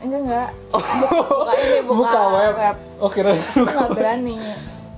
enggak 0.00 0.20
enggak 0.24 0.48
buka 0.72 1.52
ini 1.54 1.78
buka, 1.84 1.92
buka 2.00 2.20
web. 2.32 2.54
Oke, 3.06 3.20
Aku 3.20 3.68
nggak 3.68 3.90
berani 3.92 4.36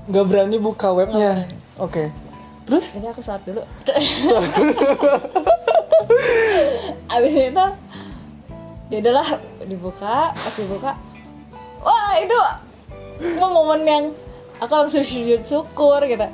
nggak 0.06 0.24
berani 0.30 0.56
buka 0.62 0.88
webnya. 0.94 1.32
Oke. 1.74 2.14
Terus? 2.64 2.94
jadi 2.94 3.10
aku 3.10 3.20
saat 3.20 3.42
dulu 3.42 3.60
abis 7.14 7.32
itu 7.34 7.66
ya 8.88 8.96
udahlah 9.00 9.28
dibuka 9.64 10.16
pas 10.32 10.54
dibuka 10.54 10.92
wah 11.82 12.14
itu 12.16 12.38
itu 13.20 13.44
momen 13.44 13.80
yang 13.86 14.04
aku 14.58 14.72
langsung 14.74 15.04
sujud 15.04 15.40
syukur 15.44 16.02
gitu. 16.06 16.26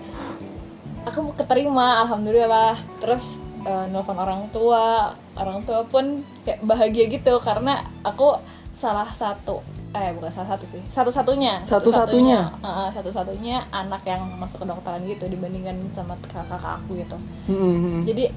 Aku 1.08 1.32
keterima 1.36 2.04
alhamdulillah. 2.04 2.76
Terus 3.00 3.40
eh, 3.64 3.84
nelfon 3.88 4.16
orang 4.16 4.48
tua 4.52 5.16
orang 5.36 5.64
tua 5.64 5.84
pun 5.84 6.24
kayak 6.44 6.60
bahagia 6.64 7.08
gitu 7.08 7.40
karena 7.40 7.84
aku 8.04 8.36
salah 8.80 9.08
satu 9.12 9.60
eh 9.90 10.14
bukan 10.14 10.30
salah 10.30 10.54
satu 10.54 10.64
sih 10.70 10.82
satu-satunya. 10.94 11.66
Satu-satunya? 11.66 12.46
Heeh, 12.62 12.88
satu-satunya 12.94 13.58
anak 13.74 14.06
yang 14.06 14.22
masuk 14.38 14.62
ke 14.62 14.66
dokteran 14.70 15.02
gitu 15.02 15.26
dibandingkan 15.26 15.82
sama 15.90 16.14
kakak-kakak 16.22 16.78
aku 16.78 16.90
gitu. 17.02 17.16
Mm-mm. 17.50 18.06
jadi 18.06 18.30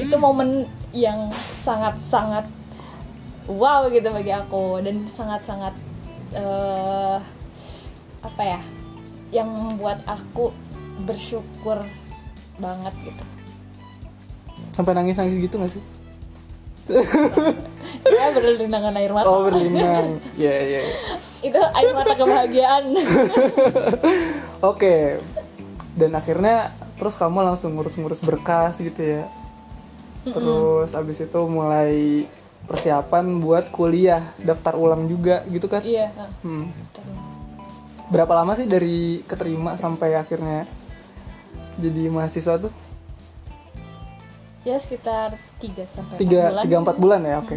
itu 0.00 0.16
momen 0.16 0.64
yang 0.90 1.28
sangat-sangat 1.62 2.48
wow 3.46 3.86
gitu 3.92 4.08
bagi 4.10 4.32
aku 4.32 4.80
dan 4.80 5.04
sangat-sangat 5.06 5.74
eh 6.34 7.18
apa 8.24 8.42
ya 8.42 8.60
yang 9.30 9.46
membuat 9.46 10.00
aku 10.04 10.50
bersyukur 11.04 11.84
banget 12.56 12.94
gitu 13.04 13.24
Sampai 14.72 14.90
nangis-nangis 14.90 15.38
gitu 15.38 15.54
gak 15.56 15.70
sih? 15.70 15.82
ya 18.04 18.24
berlindangan 18.34 18.92
air 18.98 19.12
mata 19.12 19.24
Oh 19.24 19.46
berlinang. 19.46 20.20
Iya 20.34 20.54
iya. 20.58 20.80
iya. 20.84 20.96
itu 21.40 21.56
air 21.56 21.92
mata 21.92 22.12
kebahagiaan 22.12 22.84
Oke. 24.70 25.20
Dan 25.94 26.12
akhirnya 26.12 26.74
terus 26.96 27.14
kamu 27.14 27.40
langsung 27.44 27.76
ngurus-ngurus 27.76 28.20
berkas 28.20 28.80
gitu 28.80 28.98
ya. 28.98 29.24
Terus 30.24 30.90
abis 30.92 31.22
itu 31.22 31.40
mulai 31.44 32.24
persiapan 32.64 33.38
buat 33.38 33.68
kuliah, 33.68 34.32
daftar 34.40 34.72
ulang 34.74 35.04
juga 35.04 35.44
gitu 35.46 35.68
kan? 35.68 35.84
iya 35.84 36.08
nah, 36.16 36.28
Hmm. 36.40 36.72
Berapa 38.14 38.32
lama 38.38 38.54
sih 38.54 38.70
dari 38.70 39.26
keterima 39.26 39.74
sampai 39.74 40.14
akhirnya 40.14 40.70
jadi 41.74 42.06
mahasiswa 42.06 42.54
tuh? 42.62 42.72
ya 44.64 44.80
sekitar 44.80 45.36
3 45.60 45.84
sampai 45.84 46.16
Tiga, 46.16 46.48
4 46.48 46.50
bulan 46.50 46.62
tiga 46.64 46.76
empat 46.80 46.96
bulan 46.96 47.20
ya, 47.20 47.36
oke. 47.44 47.56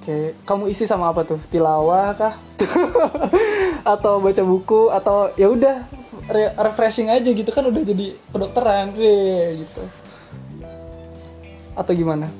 Oke, 0.00 0.18
kamu 0.48 0.72
isi 0.72 0.88
sama 0.88 1.12
apa 1.12 1.20
tuh? 1.28 1.36
Tilawah 1.52 2.16
kah? 2.16 2.34
atau 3.92 4.16
baca 4.24 4.42
buku 4.42 4.88
atau 4.88 5.28
ya 5.36 5.52
udah 5.52 5.84
re- 6.32 6.56
refreshing 6.56 7.12
aja 7.12 7.28
gitu 7.28 7.52
kan 7.52 7.68
udah 7.68 7.82
jadi 7.84 8.16
kedokteran, 8.32 8.96
Weh, 8.96 9.52
gitu. 9.60 9.84
Atau 11.76 11.92
gimana? 11.92 12.32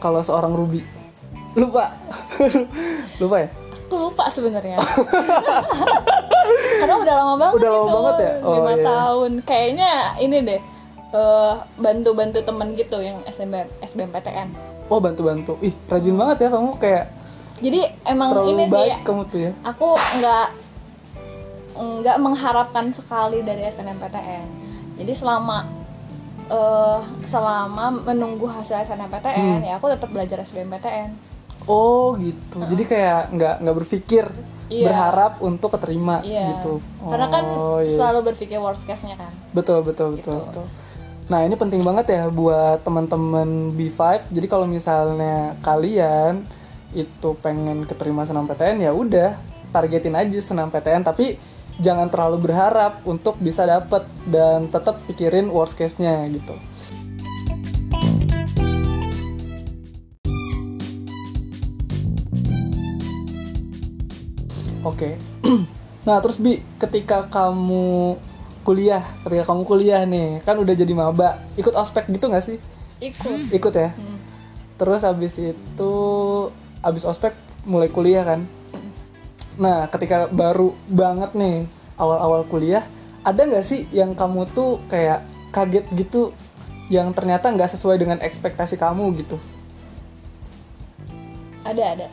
Kalau 0.00 0.24
seorang 0.24 0.56
Ruby 0.56 0.80
lupa, 1.52 1.92
lupa 3.20 3.36
ya? 3.44 3.48
Aku 3.90 4.06
lupa 4.06 4.30
sebenarnya 4.30 4.78
karena 6.78 6.94
udah 6.94 7.14
lama 7.16 7.34
banget 7.34 7.54
Udah 7.58 7.70
lama 7.70 7.82
itu, 7.82 7.90
banget 7.90 8.14
ya? 8.22 8.32
Oh, 8.40 8.54
lima 8.54 8.72
iya. 8.72 8.84
tahun 8.86 9.30
kayaknya 9.42 9.92
ini 10.22 10.36
deh 10.46 10.60
eh, 11.10 11.54
bantu-bantu 11.74 12.38
temen 12.38 12.68
gitu 12.72 13.02
yang 13.02 13.18
SBM 13.26 13.66
SBMPTN 13.82 14.48
Oh 14.86 14.98
bantu-bantu, 14.98 15.54
ih 15.58 15.74
rajin 15.86 16.14
banget 16.14 16.46
ya 16.46 16.48
kamu 16.50 16.70
kayak 16.78 17.04
jadi 17.58 17.80
emang 18.06 18.30
terlalu 18.30 18.48
ini 18.48 18.64
sih 18.64 18.74
baik 18.78 18.98
kamu 19.02 19.22
tuh 19.26 19.40
ya. 19.42 19.52
aku 19.62 19.86
nggak 20.18 20.46
nggak 21.74 22.16
mengharapkan 22.18 22.86
sekali 22.90 23.42
dari 23.42 23.66
SNMPTN 23.66 24.46
jadi 25.02 25.12
selama 25.14 25.66
eh 26.46 26.98
selama 27.26 27.90
menunggu 28.06 28.46
hasil 28.46 28.82
SNMPTN 28.82 29.38
Hmm. 29.38 29.62
ya 29.62 29.78
aku 29.78 29.86
tetap 29.86 30.10
belajar 30.10 30.42
SBMPTN 30.42 31.29
Oh 31.64 32.16
gitu. 32.16 32.58
Jadi 32.60 32.82
kayak 32.84 33.20
nggak 33.30 33.54
nggak 33.60 33.76
berpikir 33.76 34.24
Iya. 34.70 34.86
berharap 34.86 35.42
untuk 35.42 35.74
keterima 35.74 36.22
iya 36.22 36.54
gitu. 36.54 36.78
karena 37.02 37.26
kan 37.26 37.42
Oh, 37.50 37.82
iya. 37.82 37.90
selalu 37.90 38.30
berpikir 38.30 38.54
worst 38.56 38.86
case-nya 38.86 39.18
kan 39.18 39.34
betul 39.50 39.82
betul 39.82 40.14
betul 40.14 40.38
Gitu. 40.38 40.62
betul. 40.62 40.66
Nah 41.26 41.42
ini 41.42 41.54
penting 41.54 41.82
banget 41.82 42.06
ya 42.08 42.22
buat 42.26 42.78
teman-teman 42.80 43.74
B5. 43.74 44.30
Jadi 44.30 44.46
kalau 44.46 44.66
misalnya 44.66 45.58
kalian 45.58 46.46
itu 46.90 47.34
pengen 47.38 47.82
keterima 47.82 48.22
senam 48.22 48.46
PTN 48.46 48.78
ya 48.80 48.90
udah 48.90 49.38
targetin 49.70 50.14
aja 50.14 50.38
senam 50.38 50.70
PTN 50.70 51.02
tapi 51.02 51.38
jangan 51.78 52.06
terlalu 52.06 52.46
berharap 52.46 53.02
untuk 53.02 53.38
bisa 53.38 53.62
dapet 53.62 54.06
dan 54.24 54.66
tetap 54.66 55.02
pikirin 55.06 55.46
worst 55.48 55.74
case-nya 55.74 56.26
gitu. 56.26 56.54
Oke. 64.86 65.16
nah, 66.08 66.18
terus 66.24 66.40
Bi, 66.40 66.64
ketika 66.80 67.28
kamu 67.28 68.16
kuliah, 68.64 69.04
ketika 69.24 69.44
kamu 69.52 69.62
kuliah 69.64 70.02
nih, 70.04 70.40
kan 70.44 70.56
udah 70.56 70.74
jadi 70.76 70.92
maba, 70.92 71.40
ikut 71.56 71.72
ospek 71.76 72.08
gitu 72.12 72.28
nggak 72.28 72.44
sih? 72.44 72.58
ikut 73.00 73.48
Ikut 73.48 73.72
ya. 73.72 73.96
Hmm. 73.96 74.18
Terus 74.76 75.00
habis 75.04 75.34
itu 75.40 75.92
habis 76.84 77.04
ospek 77.04 77.32
mulai 77.64 77.88
kuliah 77.88 78.24
kan. 78.24 78.44
Nah, 79.60 79.88
ketika 79.92 80.28
baru 80.28 80.72
banget 80.88 81.36
nih 81.36 81.68
awal-awal 82.00 82.48
kuliah, 82.48 82.84
ada 83.20 83.44
nggak 83.44 83.64
sih 83.64 83.84
yang 83.92 84.16
kamu 84.16 84.48
tuh 84.52 84.80
kayak 84.88 85.24
kaget 85.52 85.84
gitu 85.92 86.32
yang 86.90 87.14
ternyata 87.14 87.52
nggak 87.52 87.70
sesuai 87.70 88.02
dengan 88.02 88.18
ekspektasi 88.18 88.74
kamu 88.74 89.14
gitu 89.22 89.36
ada 91.62 91.84
ada 91.94 92.08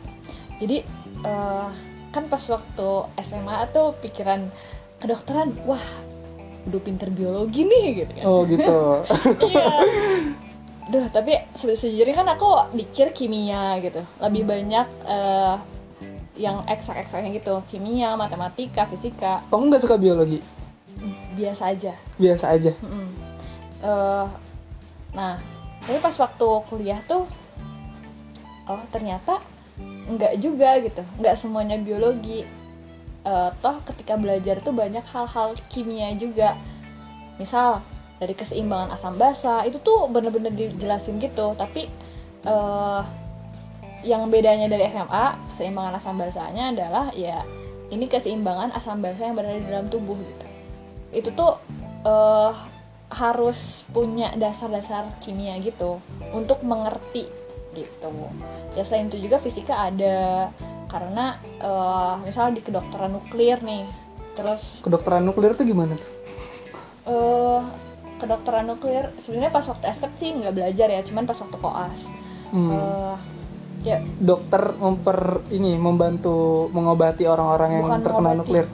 jadi 0.62 0.86
eh, 1.26 1.70
kan 2.18 2.26
pas 2.26 2.42
waktu 2.42 2.90
SMA 3.22 3.70
tuh 3.70 3.94
pikiran 4.02 4.50
kedokteran 4.98 5.54
wah 5.70 5.82
udah 6.66 6.82
pinter 6.82 7.14
biologi 7.14 7.64
nih 7.64 8.04
gitu 8.04 8.12
kan. 8.18 8.26
Oh 8.26 8.42
gitu. 8.50 8.78
Iya. 9.54 9.66
Duh, 10.88 11.06
tapi 11.12 11.36
se- 11.54 11.76
sejujurnya 11.78 12.16
kan 12.16 12.28
aku 12.34 12.74
dikir 12.74 13.14
kimia 13.14 13.78
gitu. 13.80 14.02
Lebih 14.18 14.44
banyak 14.44 14.88
eh, 15.06 15.56
yang 16.42 16.64
eksak-eksaknya 16.66 17.38
gitu. 17.38 17.62
Kimia 17.70 18.18
matematika 18.18 18.90
fisika. 18.90 19.44
Kamu 19.48 19.70
nggak 19.70 19.84
suka 19.84 19.96
biologi? 19.96 20.42
Biasa 21.38 21.72
aja. 21.72 21.94
Biasa 22.18 22.46
aja. 22.58 22.72
Mm-mm. 22.82 23.08
Eh, 23.84 24.26
nah 25.14 25.38
tapi 25.86 26.04
pas 26.04 26.16
waktu 26.20 26.48
kuliah 26.68 27.00
tuh 27.08 27.24
oh 28.68 28.84
ternyata 28.92 29.40
nggak 30.08 30.34
juga 30.40 30.80
gitu. 30.80 31.04
Nggak 31.20 31.36
semuanya 31.36 31.76
biologi. 31.78 32.48
Eh, 33.28 33.50
toh 33.60 33.78
ketika 33.84 34.16
belajar 34.16 34.64
tuh 34.64 34.72
banyak 34.72 35.04
hal-hal 35.12 35.54
kimia 35.68 36.16
juga. 36.16 36.56
Misal 37.36 37.84
dari 38.18 38.34
keseimbangan 38.34 38.98
asam 38.98 39.14
basa 39.20 39.62
itu 39.68 39.78
tuh 39.84 40.08
bener-bener 40.08 40.50
dijelasin 40.56 41.20
gitu. 41.20 41.54
Tapi 41.54 41.92
eh 42.48 43.02
yang 44.06 44.30
bedanya 44.32 44.72
dari 44.72 44.88
SMA 44.88 45.36
keseimbangan 45.54 46.00
asam 46.00 46.16
basanya 46.16 46.72
adalah 46.72 47.10
ya 47.12 47.44
ini 47.92 48.06
keseimbangan 48.08 48.72
asam 48.78 49.04
basa 49.04 49.28
yang 49.28 49.36
berada 49.36 49.60
di 49.60 49.68
dalam 49.68 49.88
tubuh 49.92 50.16
gitu. 50.16 50.46
Itu 51.12 51.30
tuh 51.36 51.60
eh, 52.08 52.52
harus 53.08 53.88
punya 53.92 54.32
dasar-dasar 54.36 55.20
kimia 55.24 55.60
gitu. 55.60 56.00
Untuk 56.32 56.64
mengerti 56.64 57.28
gitu. 57.78 58.10
Ya 58.74 58.82
selain 58.82 59.14
itu 59.14 59.22
juga 59.22 59.38
fisika 59.38 59.88
ada. 59.94 60.50
Karena 60.88 61.38
eh, 61.60 62.14
misal 62.24 62.56
di 62.56 62.64
kedokteran 62.64 63.12
nuklir 63.12 63.60
nih 63.62 63.86
terus 64.38 64.80
kedokteran 64.86 65.26
nuklir 65.26 65.58
tuh 65.58 65.66
gimana 65.66 65.98
tuh? 65.98 66.12
Eh 67.10 67.62
kedokteran 68.18 68.66
nuklir 68.66 69.14
sebenarnya 69.22 69.54
pas 69.54 69.66
waktu 69.66 69.86
STEP 69.94 70.14
sih 70.18 70.30
nggak 70.38 70.54
belajar 70.54 70.88
ya 70.90 71.02
cuman 71.04 71.24
pas 71.28 71.38
waktu 71.38 71.58
koas. 71.60 72.00
Hmm. 72.54 72.72
Eh, 72.72 73.16
ya. 73.84 73.98
Dokter 74.18 74.74
memper 74.80 75.44
ini 75.52 75.76
membantu 75.76 76.70
mengobati 76.72 77.28
orang-orang 77.28 77.82
yang 77.82 77.86
Bukan 77.86 78.02
terkena 78.02 78.30
mengobati. 78.32 78.40
nuklir? 78.42 78.66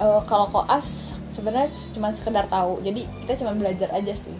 Eh, 0.00 0.20
kalau 0.26 0.46
koas 0.50 1.14
sebenarnya 1.30 1.70
cuma 1.94 2.10
sekedar 2.10 2.50
tahu. 2.50 2.82
Jadi 2.82 3.06
kita 3.24 3.44
cuma 3.44 3.54
belajar 3.54 3.88
aja 3.94 4.14
sih. 4.16 4.36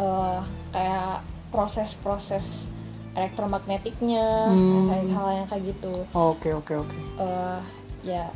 Eh, 0.00 0.38
kayak 0.72 1.22
proses-proses 1.54 2.66
elektromagnetiknya 3.14 4.26
Hmm. 4.50 4.86
kayak 4.88 5.06
hal 5.10 5.26
yang 5.32 5.48
kayak 5.48 5.64
gitu. 5.70 5.94
Oke 6.12 6.50
oke 6.50 6.72
oke. 6.76 6.96
Eh, 7.18 7.58
ya 8.04 8.28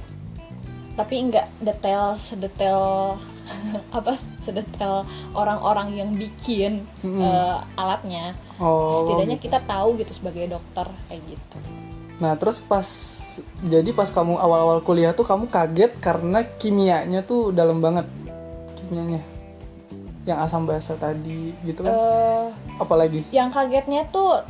tapi 0.94 1.14
nggak 1.24 1.62
detail 1.62 2.18
sedetail 2.18 3.14
apa 3.96 4.14
sedetail 4.42 5.06
orang-orang 5.30 5.94
yang 5.94 6.10
bikin 6.10 6.82
Mm-mm. 7.00 7.22
eh, 7.22 7.58
alatnya. 7.74 8.34
Oh 8.58 9.06
setidaknya 9.06 9.38
gitu. 9.38 9.46
kita 9.46 9.58
tahu 9.62 9.94
gitu 9.96 10.12
sebagai 10.12 10.44
dokter 10.48 10.86
kayak 11.06 11.22
gitu. 11.28 11.58
Nah 12.18 12.34
terus 12.34 12.58
pas 12.58 12.86
jadi 13.62 13.94
pas 13.94 14.10
kamu 14.10 14.34
awal-awal 14.34 14.82
kuliah 14.82 15.14
tuh 15.14 15.22
kamu 15.22 15.46
kaget 15.46 15.94
karena 15.98 16.42
kimianya 16.58 17.22
tuh 17.22 17.54
dalam 17.54 17.78
banget. 17.78 18.06
Kimianya. 18.82 19.22
Yang 20.26 20.38
asam 20.42 20.66
basa 20.66 20.92
tadi 20.92 21.54
gitu 21.62 21.80
kan? 21.80 21.94
Eh, 21.94 22.46
apalagi? 22.76 23.22
yang 23.30 23.48
kagetnya 23.48 24.10
tuh 24.10 24.42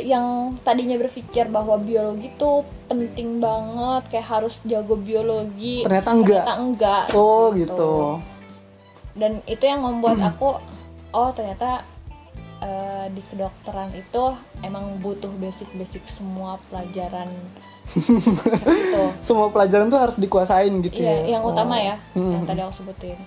yang 0.00 0.56
tadinya 0.60 0.96
berpikir 0.96 1.48
bahwa 1.48 1.76
biologi 1.76 2.28
tuh 2.34 2.62
penting 2.86 3.38
banget 3.38 4.02
kayak 4.12 4.28
harus 4.28 4.60
jago 4.62 4.94
biologi 4.94 5.82
ternyata 5.82 6.10
enggak 6.12 6.44
ternyata 6.44 6.54
enggak. 6.60 7.04
oh 7.14 7.52
gitu. 7.52 8.20
dan 9.16 9.40
itu 9.44 9.64
yang 9.64 9.80
membuat 9.80 10.20
aku 10.20 10.60
oh 11.10 11.30
ternyata 11.32 11.80
eh, 12.60 13.06
di 13.12 13.22
kedokteran 13.24 13.92
itu 13.92 14.24
emang 14.60 15.00
butuh 15.00 15.32
basic-basic 15.36 16.04
semua 16.08 16.60
pelajaran. 16.68 17.28
Gitu 17.86 19.02
semua 19.26 19.48
pelajaran 19.48 19.86
tuh 19.86 20.00
harus 20.00 20.16
dikuasain 20.18 20.72
gitu 20.82 21.00
iya 21.00 21.22
ya? 21.24 21.38
yang 21.38 21.42
utama 21.46 21.78
Oh. 21.78 21.80
ya 21.80 21.96
Hmm. 22.12 22.32
yang 22.36 22.44
tadi 22.44 22.60
aku 22.60 22.74
sebutin. 22.82 23.18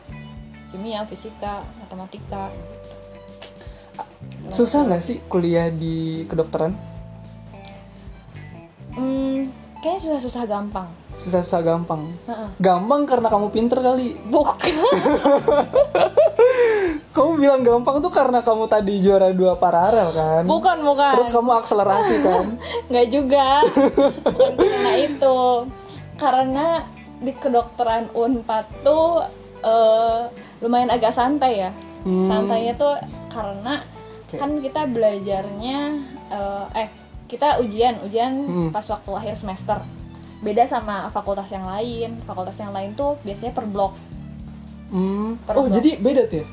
Kimia 0.69 1.01
fisika 1.09 1.65
matematika 1.81 2.53
susah 4.49 4.85
nggak 4.89 5.03
sih 5.03 5.17
kuliah 5.29 5.69
di 5.69 6.25
kedokteran? 6.25 6.73
Hmm, 8.97 9.47
kayaknya 9.79 9.99
susah-susah 10.01 10.43
gampang. 10.49 10.89
Susah-susah 11.19 11.61
gampang. 11.61 12.01
Heeh. 12.27 12.49
gampang 12.63 13.03
karena 13.03 13.27
kamu 13.27 13.47
pinter 13.51 13.79
kali. 13.83 14.15
Bukan. 14.27 14.73
Kamu 17.09 17.41
bilang 17.41 17.65
gampang 17.65 17.99
tuh 17.99 18.13
karena 18.13 18.39
kamu 18.39 18.69
tadi 18.69 19.01
juara 19.03 19.33
dua 19.33 19.57
paralel 19.59 20.13
kan? 20.13 20.43
Bukan 20.45 20.77
bukan. 20.85 21.13
Terus 21.19 21.29
kamu 21.33 21.51
akselerasi 21.59 22.15
kan? 22.27 22.45
Nggak 22.87 23.07
juga. 23.11 23.47
Bukan 23.65 24.53
karena 24.55 24.93
itu. 25.03 25.37
Karena 26.15 26.65
di 27.19 27.33
kedokteran 27.35 28.13
unpad 28.15 28.65
tuh 28.85 29.25
eh, 29.65 30.21
lumayan 30.63 30.93
agak 30.93 31.11
santai 31.11 31.67
ya. 31.67 31.71
Hmm. 31.99 32.31
santainya 32.31 32.79
tuh 32.79 32.95
karena 33.27 33.83
Oke. 34.29 34.37
kan 34.37 34.51
kita 34.59 34.85
belajarnya 34.85 35.79
eh, 36.29 36.65
eh 36.77 36.89
kita 37.25 37.57
ujian 37.59 37.97
ujian 37.99 38.33
Hmm. 38.39 38.69
pas 38.69 38.85
waktu 38.85 39.09
akhir 39.11 39.35
semester 39.35 39.81
beda 40.39 40.63
sama 40.65 41.09
fakultas 41.09 41.49
yang 41.49 41.61
lain 41.63 42.21
fakultas 42.23 42.53
yang 42.55 42.69
lain 42.69 42.93
tuh 42.93 43.17
biasanya 43.19 43.51
per 43.51 43.65
blok 43.65 43.93
Hmm. 44.89 45.37
Per 45.39 45.53
oh 45.53 45.65
blok. 45.65 45.75
jadi 45.75 45.97
beda 45.97 46.21
tuh 46.25 46.37
ya 46.37 46.45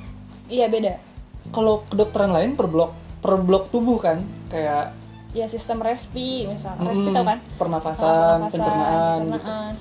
iya 0.47 0.67
beda 0.67 0.97
kalau 1.49 1.85
kedokteran 1.87 2.29
lain 2.31 2.53
per 2.53 2.67
blok 2.67 2.93
per 3.19 3.37
blok 3.39 3.69
tubuh 3.69 3.97
kan 3.97 4.21
kayak 4.47 4.93
ya 5.33 5.45
sistem 5.47 5.79
respi 5.79 6.45
misalnya 6.47 6.77
hmm, 6.79 6.89
respi 6.89 7.09
tau 7.11 7.25
kan 7.25 7.39
pernafasan, 7.55 8.09
Pernafasan, 8.09 8.51
pencernaan 8.51 9.17
gitu 9.21 9.33
pencernaan. 9.33 9.73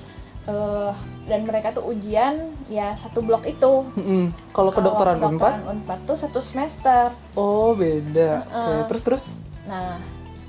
Eh, 1.26 1.28
dan 1.28 1.42
mereka 1.42 1.74
tuh 1.74 1.90
ujian 1.90 2.54
ya 2.70 2.94
satu 2.94 3.18
blok 3.18 3.50
itu. 3.50 3.82
Mm-mm. 3.98 4.30
kalau 4.54 4.70
kedokteran 4.70 5.18
Kalau 5.18 5.34
unpad? 5.74 5.98
tuh 6.06 6.14
satu 6.14 6.38
semester. 6.38 7.10
Oh 7.34 7.74
beda. 7.74 8.46
Oke, 8.46 8.54
Heeh. 8.54 8.82
terus 8.86 9.02
terus? 9.02 9.24
Nah 9.66 9.98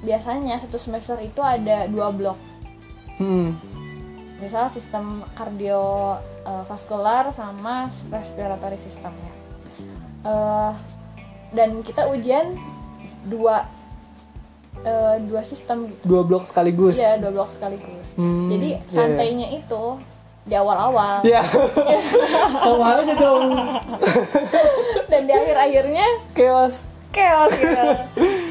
biasanya 0.05 0.61
satu 0.61 0.77
semester 0.77 1.17
itu 1.17 1.41
ada 1.41 1.89
dua 1.89 2.13
blok. 2.13 2.37
Hmm. 3.17 3.57
misalnya 4.37 4.69
sistem 4.69 5.25
kardiovaskular 5.33 7.33
sama 7.33 7.89
respiratory 8.13 8.77
system 8.77 9.09
ya 9.09 9.33
Eh, 10.27 10.73
dan 11.55 11.69
kita 11.81 12.11
ujian 12.11 12.59
dua 13.25 13.65
eh, 14.83 15.17
dua 15.23 15.41
sistem 15.41 15.89
gitu. 15.89 16.03
Dua 16.03 16.21
blok 16.27 16.43
sekaligus? 16.45 16.99
Iya 16.99 17.17
dua 17.17 17.31
blok 17.31 17.49
sekaligus. 17.49 18.05
Hmm, 18.19 18.51
jadi 18.51 18.77
iya, 18.77 18.79
iya. 18.83 18.91
santainya 18.91 19.47
itu 19.55 19.83
di 20.47 20.55
awal-awal. 20.55 21.21
Ya 21.27 21.43
sama 22.63 23.03
aja 23.03 23.13
dong. 23.19 23.45
Dan 25.11 25.21
di 25.27 25.33
akhir-akhirnya 25.35 26.07
chaos. 26.31 26.87
Chaos 27.11 27.51
gitu. 27.51 27.83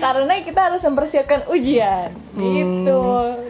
karena 0.05 0.33
kita 0.45 0.61
harus 0.71 0.83
mempersiapkan 0.85 1.49
ujian. 1.49 2.13
Gitu. 2.37 3.01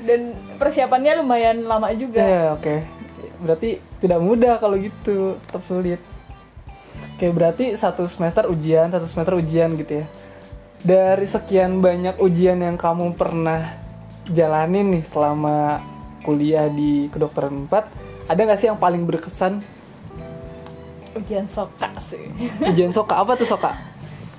Dan 0.07 0.21
persiapannya 0.57 1.19
lumayan 1.19 1.67
lama 1.67 1.91
juga. 1.93 2.23
Ya 2.23 2.55
oke. 2.55 2.87
Berarti 3.43 3.83
tidak 3.99 4.21
mudah 4.23 4.63
kalau 4.63 4.79
gitu, 4.79 5.37
tetap 5.43 5.63
sulit. 5.67 6.01
Oke 7.17 7.33
berarti 7.33 7.73
satu 7.75 8.05
semester 8.07 8.45
ujian, 8.47 8.93
satu 8.93 9.09
semester 9.09 9.35
ujian 9.41 9.73
gitu 9.75 10.05
ya. 10.05 10.07
Dari 10.87 11.27
sekian 11.27 11.81
banyak 11.83 12.21
ujian 12.21 12.61
yang 12.61 12.77
kamu 12.77 13.17
pernah 13.17 13.73
jalanin 14.29 14.93
nih 14.93 15.05
selama 15.07 15.81
kuliah 16.23 16.69
di 16.69 17.09
kedokteran 17.09 17.71
4 17.71 18.06
ada 18.27 18.41
nggak 18.43 18.59
sih 18.59 18.69
yang 18.71 18.79
paling 18.79 19.03
berkesan? 19.07 19.63
Ujian 21.17 21.47
soka 21.49 21.91
sih. 22.03 22.29
Ujian 22.61 22.93
soka. 22.93 23.17
Apa 23.23 23.39
tuh 23.39 23.49
soka? 23.49 23.73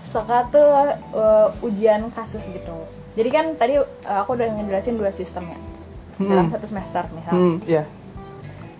Soka 0.06 0.46
tuh 0.52 0.68
uh, 1.16 1.50
ujian 1.66 2.08
kasus 2.14 2.48
gitu. 2.48 2.78
Jadi 3.18 3.30
kan 3.34 3.46
tadi 3.58 3.80
uh, 3.82 4.18
aku 4.22 4.38
udah 4.38 4.48
ngejelasin 4.54 4.96
dua 4.96 5.10
sistem 5.10 5.50
ya. 5.50 5.60
Hmm. 6.18 6.34
dalam 6.34 6.50
satu 6.50 6.66
semester 6.66 7.06
misal 7.14 7.30
hmm 7.30 7.56
ya 7.70 7.86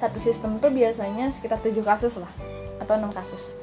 satu 0.02 0.18
sistem 0.18 0.58
tuh 0.58 0.74
biasanya 0.74 1.30
sekitar 1.30 1.62
tujuh 1.62 1.86
kasus 1.86 2.18
lah 2.22 2.30
atau 2.78 2.98
enam 2.98 3.10
kasus. 3.10 3.54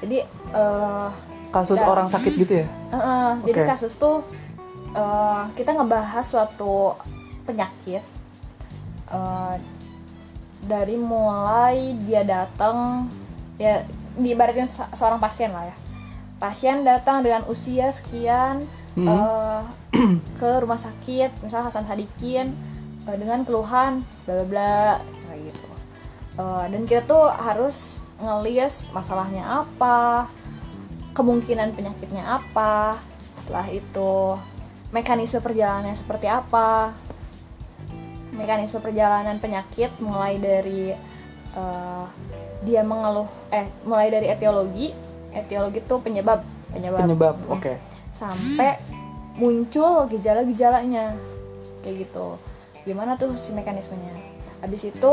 Jadi 0.00 0.24
uh, 0.52 1.12
kasus 1.52 1.76
Dan- 1.76 1.88
orang 1.88 2.08
sakit 2.08 2.32
gitu 2.40 2.64
ya? 2.64 2.66
Uh, 2.88 2.96
uh, 2.96 3.28
Jadi 3.44 3.60
Oke. 3.64 3.68
kasus 3.68 3.92
tuh 4.00 4.24
uh, 4.96 5.44
kita 5.52 5.76
ngebahas 5.76 6.24
suatu 6.24 6.96
penyakit 7.44 8.00
uh, 9.12 9.60
dari 10.64 10.96
mulai 10.96 11.94
dia 12.02 12.22
datang 12.22 13.08
ya 13.56 13.84
diibaratin 14.14 14.64
se- 14.64 14.90
seorang 14.92 15.18
pasien 15.18 15.50
lah 15.50 15.68
ya 15.68 15.76
pasien 16.36 16.82
datang 16.82 17.20
dengan 17.20 17.44
usia 17.46 17.90
sekian 17.90 18.64
Hmm. 18.94 19.10
eh, 19.10 19.60
ke 20.38 20.62
rumah 20.62 20.78
sakit 20.78 21.42
misalnya 21.42 21.66
Hasan 21.66 21.82
Sadikin 21.82 22.54
eh, 23.04 23.16
dengan 23.18 23.42
keluhan 23.42 24.06
bla 24.22 24.32
bla 24.38 24.46
bla 24.46 24.76
kayak 25.26 25.50
gitu 25.50 25.66
Eh, 26.34 26.64
dan 26.66 26.82
kita 26.82 27.02
tuh 27.02 27.26
harus 27.30 28.02
ngelis 28.18 28.86
masalahnya 28.90 29.62
apa 29.62 30.26
kemungkinan 31.10 31.74
penyakitnya 31.74 32.26
apa 32.26 32.98
setelah 33.34 33.66
itu 33.66 34.34
mekanisme 34.90 35.38
perjalanannya 35.38 35.94
seperti 35.94 36.26
apa 36.26 36.90
mekanisme 38.34 38.82
perjalanan 38.82 39.38
penyakit 39.38 39.94
mulai 40.02 40.36
dari 40.42 40.92
eh, 41.54 42.04
dia 42.64 42.82
mengeluh 42.82 43.28
eh 43.54 43.70
mulai 43.86 44.10
dari 44.10 44.26
etiologi. 44.30 44.90
Etiologi 45.34 45.82
itu 45.82 45.94
penyebab 45.98 46.42
penyebab. 46.70 47.00
Penyebab 47.06 47.36
Mm. 47.46 47.54
oke. 47.54 47.72
Sampai 48.14 48.78
muncul 49.38 50.06
gejala-gejalanya. 50.10 51.14
Kayak 51.82 52.08
gitu. 52.08 52.38
Gimana 52.86 53.16
tuh 53.18 53.34
si 53.38 53.50
mekanismenya? 53.50 54.14
Habis 54.62 54.88
itu 54.88 55.12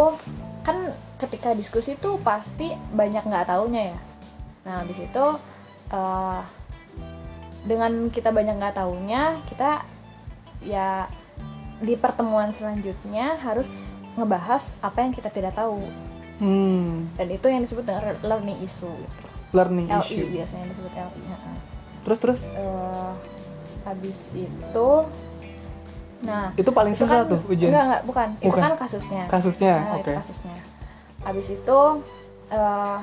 kan 0.61 0.93
ketika 1.17 1.57
diskusi 1.57 1.97
tuh 1.97 2.21
pasti 2.21 2.73
banyak 2.93 3.25
nggak 3.25 3.49
taunya 3.49 3.93
ya. 3.93 3.99
Nah 4.65 4.73
habis 4.85 4.97
itu 4.97 5.25
eh, 5.91 6.41
dengan 7.61 8.09
kita 8.09 8.33
banyak 8.33 8.57
nggak 8.57 8.77
taunya 8.77 9.37
kita 9.45 9.85
ya 10.65 11.05
di 11.81 11.93
pertemuan 11.95 12.49
selanjutnya 12.49 13.35
harus 13.37 13.67
ngebahas 14.13 14.77
apa 14.79 14.97
yang 15.01 15.11
kita 15.11 15.27
tidak 15.27 15.53
tahu 15.53 15.81
hmm. 16.37 17.15
dan 17.15 17.27
itu 17.27 17.45
yang 17.47 17.61
disebut 17.61 17.81
dengan 17.81 18.15
learning 18.21 18.59
issue 18.61 18.85
gitu. 18.87 19.27
learning 19.51 19.87
LI 19.87 19.99
issue 19.99 20.27
biasanya 20.29 20.65
disebut 20.69 20.91
LI 20.93 21.23
terus 22.01 22.19
terus 22.19 22.41
eh 22.47 23.11
habis 23.81 24.29
itu 24.31 24.89
nah 26.21 26.53
itu 26.53 26.69
paling 26.69 26.93
itu 26.93 27.01
susah 27.01 27.25
kan- 27.25 27.31
tuh 27.33 27.41
ujian 27.49 27.69
enggak 27.73 27.83
enggak 27.83 28.01
bukan. 28.05 28.27
itu 28.37 28.47
Bukan. 28.47 28.61
kan 28.61 28.73
kasusnya 28.77 29.23
kasusnya 29.25 29.73
Nah, 29.75 29.91
oke 29.91 30.01
itu 30.01 30.11
kasusnya 30.13 30.55
habis 31.21 31.47
itu 31.49 31.79
eh, 32.51 32.97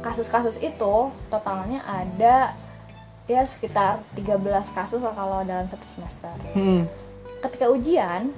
kasus-kasus 0.00 0.56
itu 0.58 0.94
totalnya 1.28 1.84
ada 1.84 2.56
ya 3.24 3.42
sekitar 3.44 4.00
13 4.14 4.36
kasus 4.70 5.00
kalau 5.00 5.40
dalam 5.42 5.64
satu 5.64 5.84
semester 5.84 6.32
Hmm. 6.52 6.84
Ketika 7.44 7.68
ujian 7.68 8.32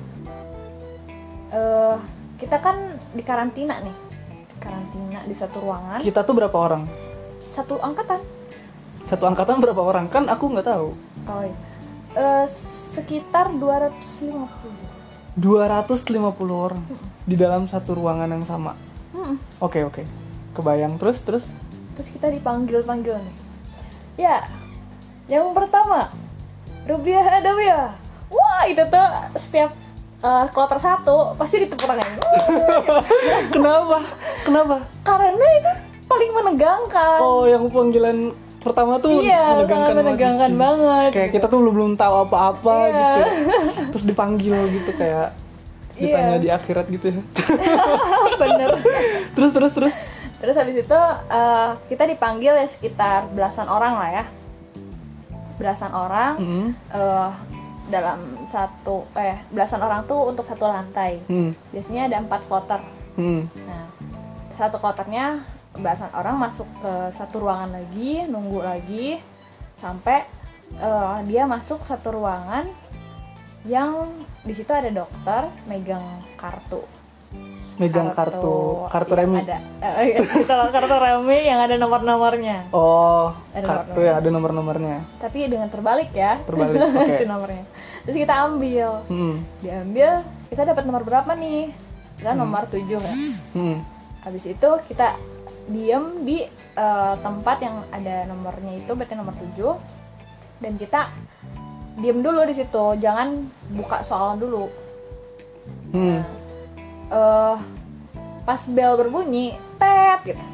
eh 1.55 1.97
kita 2.37 2.61
kan 2.61 3.01
di 3.17 3.23
karantina 3.25 3.81
nih. 3.81 3.97
Di 4.29 4.57
karantina 4.61 5.25
di 5.25 5.33
satu 5.33 5.63
ruangan. 5.63 6.05
Kita 6.05 6.21
tuh 6.27 6.35
berapa 6.37 6.53
orang? 6.53 6.85
Satu 7.49 7.81
angkatan. 7.81 8.21
Satu 9.07 9.25
angkatan 9.25 9.63
berapa 9.63 9.81
orang? 9.81 10.11
Kan 10.13 10.29
aku 10.29 10.53
nggak 10.53 10.67
tahu. 10.69 10.93
Oh 11.31 11.43
iya. 11.47 11.57
Eh, 12.17 12.47
sekitar 12.97 13.53
250 13.57 15.37
250 15.37 16.17
orang 16.53 16.81
di 17.29 17.37
dalam 17.37 17.69
satu 17.69 17.97
ruangan 17.97 18.29
yang 18.29 18.45
sama. 18.45 18.73
Hmm. 19.17 19.41
oke 19.63 19.81
oke. 19.87 20.03
Kebayang. 20.53 21.01
Terus 21.01 21.19
terus? 21.25 21.45
Terus 21.97 22.09
kita 22.13 22.29
dipanggil 22.29 22.85
panggil 22.85 23.17
nih. 23.17 23.37
Ya 24.17 24.45
yang 25.27 25.51
pertama 25.57 26.15
Rubiah 26.87 27.43
Adawiyah 27.43 28.06
wah 28.29 28.63
itu 28.65 28.83
tuh 28.83 29.07
setiap 29.35 29.71
eh, 30.19 30.45
kloter 30.49 30.79
satu 30.79 31.35
pasti 31.35 31.61
ditepuk 31.61 31.85
tangan 31.85 32.13
kenapa? 33.55 33.99
Kenapa? 34.43 34.77
Karena 35.01 35.31
itu 35.55 35.71
paling 36.07 36.31
menegangkan. 36.33 37.19
Oh 37.19 37.45
yang 37.45 37.67
panggilan 37.67 38.31
pertama 38.59 38.99
tuh 38.99 39.21
iya 39.21 39.55
menegangkan 39.55 39.95
menegangkan 39.97 40.51
banget. 40.51 40.59
banget 40.59 41.11
kayak 41.13 41.31
kita 41.33 41.47
tuh 41.47 41.59
belum 41.61 41.73
belum 41.73 41.93
tahu 41.95 42.15
apa-apa 42.25 42.75
Iya. 42.81 42.91
gitu. 42.91 43.21
Terus 43.95 44.05
dipanggil 44.07 44.55
gitu 44.73 44.91
kayak 44.93 45.29
ditanya 45.95 46.35
Iya. 46.35 46.43
di 46.43 46.49
akhirat 46.53 46.87
gitu 46.89 47.07
ya. 47.09 47.23
Bener. 48.43 48.69
Terus 49.33 49.51
terus 49.51 49.73
terus. 49.73 49.95
Terus 50.37 50.55
habis 50.55 50.77
itu 50.77 51.01
eh, 51.29 51.71
kita 51.87 52.05
dipanggil 52.05 52.53
ya 52.53 52.67
sekitar 52.67 53.31
belasan 53.31 53.67
orang 53.67 53.95
lah 53.95 54.11
ya. 54.13 54.25
Belasan 55.57 55.89
orang 55.91 56.33
Hmm. 56.37 56.69
eh, 56.91 57.31
dalam 57.87 58.19
satu 58.51 59.07
eh 59.15 59.39
belasan 59.51 59.79
orang 59.79 60.03
tuh 60.11 60.31
untuk 60.35 60.43
satu 60.47 60.67
lantai 60.67 61.23
Hmm. 61.31 61.55
biasanya 61.71 62.11
ada 62.11 62.17
empat 62.23 62.43
kloter 62.51 62.83
Hmm. 63.17 63.49
Nah, 63.65 63.89
satu 64.53 64.77
kloternya 64.77 65.41
belasan 65.73 66.13
orang 66.13 66.37
masuk 66.37 66.69
ke 66.85 66.93
satu 67.17 67.41
ruangan 67.41 67.73
lagi, 67.73 68.29
nunggu 68.29 68.61
lagi 68.61 69.21
sampai 69.81 70.25
eh, 70.77 71.17
dia 71.25 71.49
masuk 71.49 71.81
satu 71.89 72.13
ruangan 72.13 72.69
yang 73.65 74.13
di 74.45 74.53
situ 74.53 74.69
ada 74.71 74.93
dokter 74.93 75.49
megang 75.65 76.05
kartu. 76.37 76.85
Megang 77.77 78.09
kartu 78.09 78.89
kartu 78.89 79.13
yang 79.13 79.21
remi 79.29 79.39
Ada, 79.45 79.59
eh, 79.85 80.17
iya, 80.17 80.19
kalau 80.49 80.73
kartu 80.73 80.97
remi 80.97 81.39
yang 81.45 81.61
ada 81.61 81.77
nomor-nomornya. 81.77 82.73
oh 82.73 83.37
Ada 83.53 83.65
kartu 83.65 84.01
nomor-nomor. 84.01 84.09
ya 84.09 84.13
ada 84.17 84.29
nomor-nomornya 84.33 84.97
Tapi 85.21 85.39
dengan 85.45 85.69
terbalik 85.69 86.11
ya. 86.17 86.41
Terbalik, 86.49 86.81
oke. 87.05 87.15
si 87.21 87.25
nomornya. 87.29 87.65
Terus 88.09 88.17
kita 88.17 88.35
ambil. 88.49 88.91
hmm. 89.13 89.35
Diambil, 89.61 90.11
kita 90.49 90.63
dapat 90.65 90.83
nomor 90.89 91.03
berapa 91.05 91.31
nih? 91.37 91.69
Kita 92.17 92.33
nomor 92.33 92.65
7 92.73 92.81
ya. 92.97 93.15
Hmm. 93.53 93.77
Habis 94.25 94.45
itu 94.49 94.71
kita 94.89 95.21
diem 95.69 96.25
di 96.25 96.49
eh, 96.49 97.15
tempat 97.21 97.59
yang 97.61 97.77
ada 97.93 98.25
nomornya 98.25 98.73
itu 98.81 98.91
berarti 98.97 99.15
nomor 99.19 99.35
7 99.37 100.65
dan 100.65 100.73
kita 100.81 101.13
diem 102.01 102.21
dulu 102.21 102.41
di 102.45 102.55
situ, 102.57 102.85
jangan 102.97 103.45
buka 103.73 104.01
soal 104.01 104.41
dulu. 104.41 104.65
Hmm. 105.93 106.25
Eh 107.09 107.57
pas 108.43 108.61
bel 108.65 108.95
berbunyi, 108.97 109.47
tet 109.77 110.21
gitu. 110.25 110.45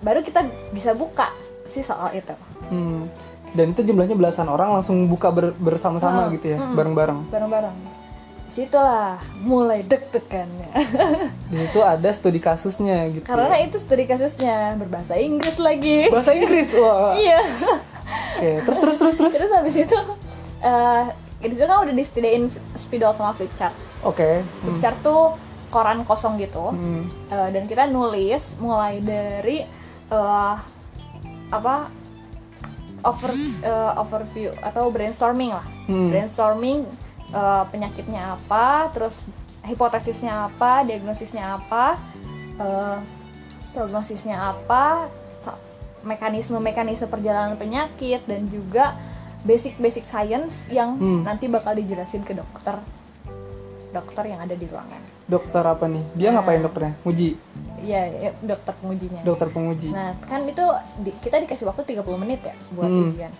Baru 0.00 0.20
kita 0.20 0.42
bisa 0.70 0.92
buka 0.92 1.30
si 1.62 1.80
soal 1.80 2.12
itu. 2.12 2.34
Hmm. 2.64 3.04
dan 3.52 3.68
itu 3.68 3.84
jumlahnya 3.84 4.16
belasan 4.16 4.48
orang 4.48 4.72
langsung 4.72 5.04
buka 5.04 5.28
ber- 5.28 5.52
bersama-sama 5.52 6.24
Oh, 6.24 6.32
gitu 6.32 6.46
ya 6.48 6.56
mm-mm. 6.56 6.72
bareng-bareng 6.72 7.20
Bareng-bareng. 7.28 7.76
Di 8.48 8.64
situlah 8.64 9.20
mulai 9.38 9.84
deg-degannya. 9.84 10.72
di 11.52 11.56
situ 11.58 11.80
ada 11.80 12.08
studi 12.10 12.40
kasusnya 12.40 13.12
gitu 13.12 13.28
Karena 13.28 13.52
ya. 13.54 13.68
itu 13.68 13.76
studi 13.76 14.04
kasusnya 14.04 14.72
berbahasa 14.74 15.16
Inggris 15.16 15.60
lagi. 15.60 16.08
bahasa 16.08 16.32
Inggris 16.32 16.72
wah 16.80 17.12
iya. 17.12 17.44
oke 18.40 18.50
terus 18.64 18.78
terus 18.78 18.96
terus 18.96 19.14
terus 19.16 19.32
Terus 19.36 19.52
habis 19.52 19.76
itu 19.76 19.98
eh 20.62 21.04
di 21.42 21.52
situ 21.52 21.66
kan 21.66 21.78
udah 21.82 21.92
disediain 21.92 22.48
spidol 22.72 23.12
sama 23.12 23.32
flipchart. 23.32 23.76
Oke 24.02 24.42
hmm. 24.42 24.60
Flipchart 24.62 24.98
tuh 25.02 25.34
koran 25.72 26.04
kosong 26.04 26.36
gitu. 26.36 26.76
Hmm. 26.76 27.08
Eh, 27.32 27.48
dan 27.56 27.64
kita 27.64 27.88
nulis 27.88 28.54
mulai 28.60 29.00
dari 29.00 29.64
eh 30.12 30.56
apa 31.52 31.88
over 33.02 33.32
eh, 33.64 33.92
overview 33.96 34.52
atau 34.60 34.92
brainstorming 34.92 35.50
lah. 35.56 35.66
Hmm. 35.88 36.12
Brainstorming 36.12 36.84
eh, 37.32 37.64
penyakitnya 37.72 38.36
apa, 38.36 38.92
terus 38.92 39.24
hipotesisnya 39.64 40.52
apa, 40.52 40.84
diagnosisnya 40.84 41.56
apa, 41.56 41.96
eh, 42.60 42.98
prognosisnya 43.72 44.52
apa, 44.52 45.08
mekanisme-mekanisme 46.02 47.06
perjalanan 47.06 47.54
penyakit 47.54 48.26
dan 48.26 48.50
juga 48.50 48.98
basic-basic 49.42 50.06
science 50.06 50.66
yang 50.70 50.98
Hmm. 50.98 51.22
nanti 51.26 51.46
bakal 51.50 51.74
dijelasin 51.74 52.22
ke 52.22 52.34
dokter 52.34 52.78
dokter 53.92 54.24
yang 54.26 54.40
ada 54.40 54.52
di 54.52 54.64
ruangan. 54.64 55.00
dokter 55.22 55.62
apa 55.62 55.84
nih 55.86 56.04
dia 56.12 56.28
Nah. 56.28 56.32
ngapain 56.34 56.60
dokternya 56.60 56.92
nguji 57.02 57.30
Iya, 57.78 58.00
ya, 58.10 58.30
dokter 58.38 58.72
pengujinya. 58.74 59.20
dokter 59.22 59.48
penguji 59.48 59.88
Nah, 59.88 60.14
kan 60.22 60.44
itu 60.44 60.64
di- 60.98 61.16
kita 61.18 61.36
dikasih 61.38 61.64
waktu 61.64 61.82
30 61.84 62.16
menit 62.16 62.40
ya 62.40 62.54
buat 62.70 62.86
Hmm. 62.86 63.06
ujian. 63.06 63.32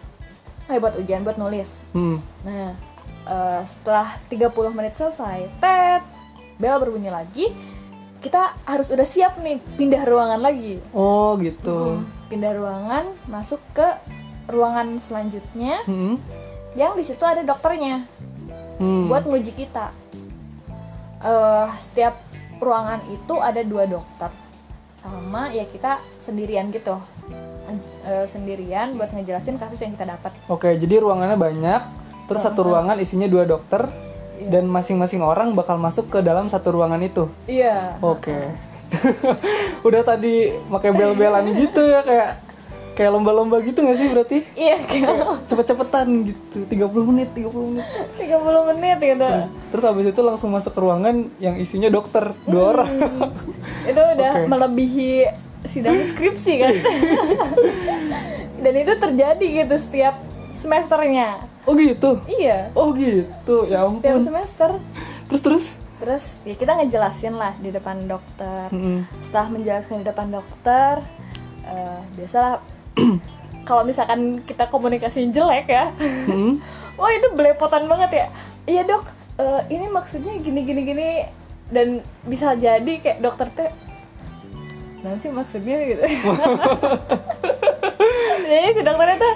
Eh, 0.64 0.78
buat 0.78 0.94
ujian, 0.94 1.20
buat 1.20 1.36
nulis. 1.36 1.82
hmm. 1.90 2.16
Nah, 2.42 2.70
eh, 3.24 3.60
setelah 3.62 4.18
30 4.26 4.70
menit 4.70 4.94
selesai, 4.94 5.46
tet, 5.56 6.02
bel 6.54 6.76
berbunyi 6.76 7.08
lagi, 7.08 7.50
kita 8.18 8.54
harus 8.64 8.88
udah 8.88 9.04
siap 9.04 9.36
nih 9.36 9.58
pindah 9.76 10.02
ruangan 10.02 10.38
lagi. 10.38 10.78
oh 10.92 11.34
gitu 11.36 11.98
Hmm, 11.98 12.06
Pindah 12.28 12.52
ruangan, 12.52 13.04
masuk 13.26 13.60
ke 13.72 13.84
ruangan 14.46 14.96
selanjutnya 14.98 15.82
Hmm. 15.82 16.16
yang 16.72 16.94
di 16.94 17.02
situ 17.02 17.20
ada 17.20 17.42
dokternya 17.42 18.06
Hmm. 18.76 19.06
buat 19.06 19.22
nguji 19.22 19.52
kita. 19.52 19.90
Eh, 21.22 21.66
setiap 21.78 22.18
ruangan 22.58 23.02
itu 23.10 23.34
ada 23.38 23.62
dua 23.62 23.86
dokter. 23.86 24.30
Sama 24.98 25.50
ya 25.50 25.66
kita 25.66 25.98
sendirian 26.18 26.70
gitu. 26.70 26.98
Eh, 28.02 28.26
sendirian 28.26 28.98
buat 28.98 29.14
ngejelasin 29.14 29.56
kasus 29.56 29.78
yang 29.80 29.94
kita 29.94 30.18
dapat. 30.18 30.34
Oke 30.50 30.74
jadi 30.74 30.98
ruangannya 30.98 31.38
banyak 31.38 31.82
terus 32.26 32.42
satu 32.42 32.66
ruangan 32.66 32.98
isinya 32.98 33.26
dua 33.30 33.46
dokter 33.46 33.86
Iya. 34.42 34.58
dan 34.58 34.64
masing-masing 34.66 35.22
orang 35.22 35.54
bakal 35.54 35.78
masuk 35.78 36.10
ke 36.10 36.18
dalam 36.18 36.50
satu 36.50 36.74
ruangan 36.74 36.98
itu. 36.98 37.30
Iya. 37.46 38.02
Oke. 38.02 38.34
Udah 39.86 40.02
tadi 40.02 40.50
pakai 40.66 40.90
bel-belan 40.90 41.46
gitu 41.54 41.82
ya 41.86 42.02
kayak 42.02 42.30
kayak 42.92 43.10
lomba-lomba 43.12 43.60
gitu 43.64 43.82
gak 43.84 43.96
sih 43.96 44.08
berarti? 44.12 44.38
Iya 44.52 44.76
kayak 44.80 45.48
cepet-cepetan 45.48 46.06
gitu 46.28 46.58
30 46.68 47.08
menit 47.10 47.28
30 47.32 47.70
menit. 47.72 47.86
30 48.20 48.68
menit 48.74 48.98
gitu. 49.00 49.28
Terus 49.72 49.84
habis 49.84 50.06
itu 50.12 50.20
langsung 50.20 50.50
masuk 50.52 50.72
ke 50.76 50.80
ruangan 50.80 51.16
yang 51.40 51.56
isinya 51.56 51.88
dokter 51.88 52.36
dua 52.44 52.76
orang. 52.76 52.92
Itu 53.88 54.00
udah 54.00 54.32
Oke. 54.44 54.48
melebihi 54.48 55.12
sidang 55.64 55.98
skripsi 56.04 56.52
kan? 56.60 56.74
Dan 58.62 58.74
itu 58.78 58.92
terjadi 58.94 59.46
gitu 59.64 59.74
setiap 59.74 60.22
semesternya. 60.54 61.42
Oh 61.64 61.74
gitu? 61.78 62.18
Iya. 62.28 62.70
Oh 62.74 62.92
gitu? 62.94 63.66
Ya 63.66 63.86
setiap 63.88 64.18
ampun. 64.18 64.22
semester. 64.22 64.70
Terus 65.30 65.42
terus? 65.42 65.64
Terus 66.02 66.24
ya 66.42 66.54
kita 66.58 66.74
ngejelasin 66.82 67.34
lah 67.38 67.54
di 67.62 67.70
depan 67.70 68.04
dokter. 68.10 68.66
Mm-mm. 68.74 69.06
setelah 69.22 69.48
menjelaskan 69.54 70.02
di 70.02 70.06
depan 70.06 70.28
dokter 70.34 70.92
eh, 71.62 72.00
biasalah 72.18 72.58
kalau 73.68 73.82
misalkan 73.82 74.42
kita 74.42 74.66
komunikasi 74.66 75.30
jelek 75.30 75.66
ya. 75.66 75.90
Mm-mm. 76.28 76.58
wah 76.94 77.10
itu 77.18 77.28
belepotan 77.32 77.86
banget 77.86 78.10
ya. 78.12 78.26
Iya 78.64 78.82
dok. 78.84 79.04
Eh, 79.36 79.60
ini 79.72 79.86
maksudnya 79.88 80.34
gini 80.38 80.60
gini 80.62 80.82
gini. 80.82 81.08
Dan 81.72 82.04
bisa 82.22 82.52
jadi 82.52 82.92
kayak 83.00 83.18
dokter 83.20 83.48
teh 83.50 83.70
nah 85.02 85.18
sih 85.18 85.34
maksudnya? 85.34 85.82
gitu. 85.82 85.98
Jadi 88.42 88.68
si 88.70 88.80
dokternya 88.84 89.16
tuh 89.18 89.34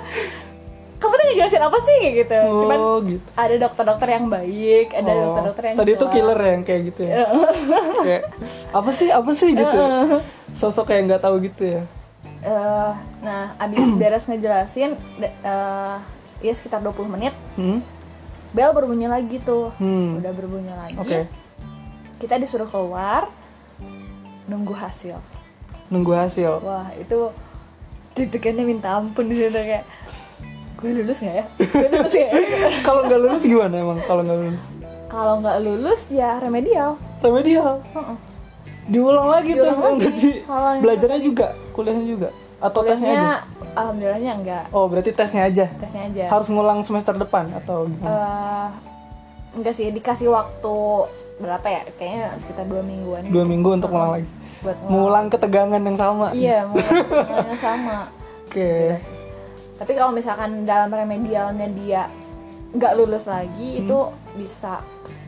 kamu 0.96 1.12
tuh 1.12 1.24
ngejelasin 1.28 1.62
apa 1.62 1.78
sih? 1.78 1.96
kayak 2.00 2.14
gitu 2.24 2.38
cuman 2.64 2.78
oh 2.80 2.98
gitu. 3.04 3.28
ada 3.36 3.54
dokter-dokter 3.60 4.08
yang 4.16 4.26
baik 4.32 4.88
ada 4.96 5.12
Oh, 5.12 5.20
dokter-dokter 5.28 5.62
yang 5.68 5.76
tadi 5.76 5.90
itu 5.92 6.06
killer 6.08 6.38
ya 6.40 6.50
yang 6.56 6.64
kayak 6.64 6.82
gitu 6.88 7.00
ya. 7.04 7.14
Kayak 8.06 8.24
apa 8.72 8.90
sih 8.94 9.08
apa 9.12 9.30
sih? 9.36 9.48
gitu. 9.52 9.80
Sosok 10.56 10.88
kayak 10.88 11.02
nggak 11.12 11.22
tahu 11.22 11.36
gitu 11.44 11.62
ya 11.68 11.82
Eh, 12.46 12.92
nah 13.26 13.58
abis 13.58 13.82
beres 14.00 14.30
ngejelasin 14.30 14.94
eh, 15.18 15.96
ya 16.38 16.52
sekitar 16.54 16.78
20 16.78 17.10
menit 17.10 17.34
hmm? 17.58 17.82
bel 18.54 18.70
berbunyi 18.70 19.10
lagi 19.10 19.42
tuh. 19.42 19.74
Hmm. 19.82 20.22
udah 20.22 20.32
berbunyi 20.32 20.70
lagi. 20.70 20.96
Oke. 20.96 21.26
Kita 22.22 22.38
disuruh 22.38 22.70
keluar 22.70 23.26
nunggu 24.46 24.72
hasil. 24.78 25.18
Nunggu 25.90 26.14
hasil. 26.14 26.62
Wah 26.62 26.94
itu 26.94 27.34
deg-degannya 28.14 28.64
minta 28.64 28.94
ampun 28.96 29.26
di 29.26 29.36
situ 29.36 29.52
kayak 29.52 29.84
gue 30.78 30.90
lulus 31.02 31.18
nggak 31.18 31.36
ya? 31.36 31.44
Gue 31.58 31.88
lulus 31.90 32.14
ya? 32.14 32.28
Kalau 32.86 33.10
nggak 33.10 33.20
lulus 33.20 33.42
gimana 33.42 33.74
emang 33.74 33.98
kalau 34.06 34.22
nggak 34.22 34.38
lulus? 34.38 34.64
Kalau 35.10 35.34
nggak 35.42 35.58
lulus 35.66 36.02
ya 36.14 36.38
remedial. 36.38 36.94
Remedial? 37.26 37.82
Heeh. 37.90 38.16
diulang 38.86 39.26
lagi 39.26 39.50
tuh 39.58 39.66
Diulang 39.66 39.98
lagi. 39.98 40.32
Kalau 40.46 40.68
yang 40.78 40.82
belajarnya 40.86 41.20
juga 41.26 41.46
kuliahnya 41.76 42.06
juga? 42.08 42.28
Atau 42.56 42.80
tesnya 42.82 43.12
aja? 43.12 43.20
kuliahnya 43.20 43.36
alhamdulillahnya 43.76 44.32
enggak. 44.40 44.64
Oh 44.72 44.88
berarti 44.88 45.12
tesnya 45.12 45.44
aja? 45.44 45.66
Tesnya 45.76 46.02
aja. 46.08 46.24
Harus 46.32 46.48
ngulang 46.48 46.80
semester 46.80 47.12
depan 47.12 47.52
atau 47.52 47.84
gimana? 47.84 48.08
Eh, 48.08 48.68
enggak 49.60 49.74
sih 49.76 49.92
dikasih 49.92 50.32
waktu 50.32 50.76
berapa 51.36 51.66
ya? 51.68 51.82
Kayaknya 51.94 52.24
sekitar 52.40 52.64
dua 52.64 52.80
mingguan. 52.80 53.28
Dua 53.28 53.44
minggu 53.44 53.76
untuk 53.76 53.92
ngulang 53.92 54.12
lagi? 54.16 54.28
Buat 54.64 54.76
ngulang. 54.80 54.88
mengulang 54.88 55.26
ketegangan 55.28 55.82
yang 55.84 55.98
sama? 56.00 56.26
Iya 56.32 56.58
mulai 56.64 57.56
sama. 57.60 57.98
Oke. 58.48 58.96
Tapi 59.76 59.92
kalau 59.92 60.12
misalkan 60.16 60.64
dalam 60.64 60.88
remedialnya 60.88 61.68
dia 61.76 62.08
nggak 62.72 62.92
lulus 62.96 63.28
lagi 63.28 63.84
itu 63.84 63.98
bisa 64.32 64.80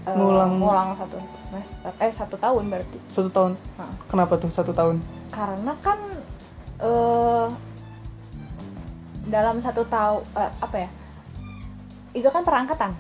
eh, 0.05 0.17
Ngulang. 0.17 0.57
ngulang 0.57 0.89
satu 0.97 1.17
semester 1.45 1.93
eh 2.01 2.09
satu 2.09 2.41
tahun 2.41 2.73
berarti. 2.73 2.99
Satu 3.13 3.29
tahun? 3.29 3.53
Nah, 3.77 3.93
kenapa 4.09 4.41
tuh 4.41 4.49
satu 4.49 4.73
tahun? 4.73 4.97
Karena 5.29 5.77
kan 5.85 6.01
eh 6.79 7.47
dalam 9.29 9.61
satu 9.61 9.85
tahun 9.85 10.25
apa 10.37 10.77
ya? 10.77 10.89
Itu 12.17 12.29
kan 12.33 12.43
perangkatan. 12.43 12.97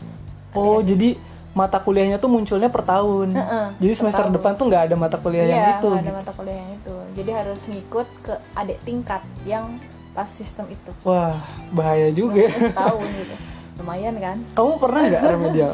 Oh 0.52 0.82
jadi 0.84 1.16
mata 1.56 1.82
kuliahnya 1.82 2.22
tuh 2.22 2.30
munculnya 2.30 2.70
per 2.70 2.86
tahun. 2.86 3.34
Heeh, 3.34 3.66
jadi 3.82 3.92
per 3.96 3.98
semester 3.98 4.24
tahun. 4.28 4.36
depan 4.38 4.52
tuh 4.54 4.64
nggak 4.70 4.82
ada 4.90 4.94
mata 4.94 5.16
kuliah 5.18 5.44
yang 5.48 5.62
iya 5.64 5.70
itu 5.80 5.88
nggak 5.90 5.98
ada 5.98 6.06
gitu. 6.06 6.18
mata 6.22 6.32
kuliah 6.36 6.56
yang 6.60 6.70
itu. 6.76 6.96
Jadi 7.18 7.30
harus 7.34 7.60
ngikut 7.66 8.08
ke 8.22 8.34
adik 8.54 8.78
tingkat 8.86 9.22
yang 9.42 9.66
pas 10.14 10.28
sistem 10.28 10.70
itu. 10.70 10.90
Wah 11.02 11.42
bahaya 11.74 12.12
juga. 12.14 12.46
Ya 12.46 12.52
setahun 12.54 13.08
gitu. 13.10 13.34
Lumayan 13.82 14.14
kan? 14.22 14.36
Kamu 14.56 14.72
pernah 14.78 15.02
nggak 15.08 15.22
remedial? 15.34 15.72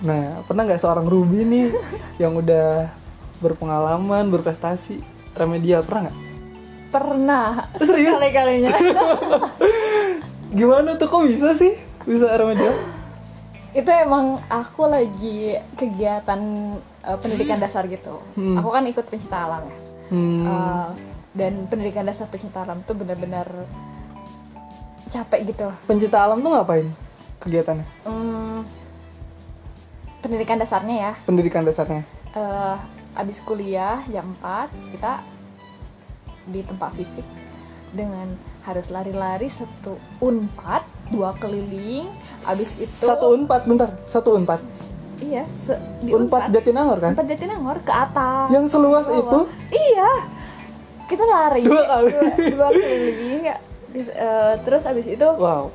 Nah 0.00 0.24
pernah 0.46 0.62
nggak 0.68 0.80
seorang 0.80 1.06
Ruby 1.08 1.40
nih 1.42 1.66
yang 2.22 2.36
udah 2.36 2.92
berpengalaman 3.40 4.28
berprestasi? 4.30 5.02
Remedial 5.34 5.82
pernah 5.82 6.10
nggak 6.10 6.29
pernah. 6.90 7.70
Serius? 7.78 8.18
sekali 8.18 8.30
kalinya 8.34 8.70
gimana 10.58 10.98
tuh 10.98 11.06
kok 11.06 11.22
bisa 11.30 11.54
sih? 11.54 11.78
Bisa 12.04 12.26
remedial 12.34 12.74
itu 13.70 13.86
emang 13.86 14.42
aku 14.50 14.90
lagi 14.90 15.54
kegiatan 15.78 16.40
eh, 17.06 17.18
pendidikan 17.22 17.62
dasar 17.62 17.86
gitu. 17.86 18.18
Hmm. 18.34 18.58
aku 18.58 18.68
kan 18.74 18.82
ikut 18.90 19.06
pencinta 19.06 19.46
alam 19.46 19.62
ya. 19.62 19.78
Hmm, 20.10 20.42
Eh, 20.42 20.88
dan 21.38 21.70
pendidikan 21.70 22.02
dasar 22.02 22.26
pencinta 22.26 22.66
alam 22.66 22.82
tuh 22.82 22.98
benar-benar 22.98 23.46
capek 25.06 25.54
gitu. 25.54 25.70
Pencinta 25.86 26.18
alam 26.18 26.42
tuh 26.42 26.50
ngapain 26.50 26.90
kegiatannya? 27.38 27.86
Hmm, 28.02 28.66
pendidikan 30.18 30.58
dasarnya 30.58 30.96
ya. 30.98 31.12
Pendidikan 31.22 31.62
dasarnya. 31.62 32.02
Eh 32.34 32.76
abis 33.14 33.38
kuliah 33.42 34.02
jam 34.10 34.34
4 34.42 34.70
kita 34.94 35.22
di 36.48 36.60
tempat 36.64 36.94
fisik. 36.96 37.26
Dengan 37.90 38.38
harus 38.62 38.86
lari-lari 38.86 39.50
satu 39.50 39.98
unpad 40.22 40.86
dua 41.10 41.34
keliling 41.42 42.06
abis 42.46 42.86
itu 42.86 43.02
satu 43.02 43.34
unpad 43.34 43.66
bentar. 43.66 43.90
Satu 44.06 44.38
unpad. 44.38 44.62
Iya 45.18 45.42
se, 45.50 45.74
di 46.00 46.14
unpad 46.14 46.54
Jatinangor 46.54 47.02
kan? 47.02 47.12
Unpad 47.18 47.26
Jatinangor 47.28 47.82
ke 47.82 47.90
atas. 47.90 48.46
Yang 48.54 48.72
seluas 48.72 49.10
bawah. 49.10 49.20
itu? 49.20 49.40
Iya. 49.74 50.10
Kita 51.10 51.24
lari. 51.26 51.66
Dua 51.66 51.82
kali. 51.82 52.08
dua, 52.14 52.22
dua 52.54 52.68
keliling 52.70 53.42
ya. 53.42 53.56
Dis- 53.90 54.14
eh, 54.14 54.54
terus 54.62 54.86
abis 54.86 55.10
itu 55.10 55.26
wow. 55.26 55.66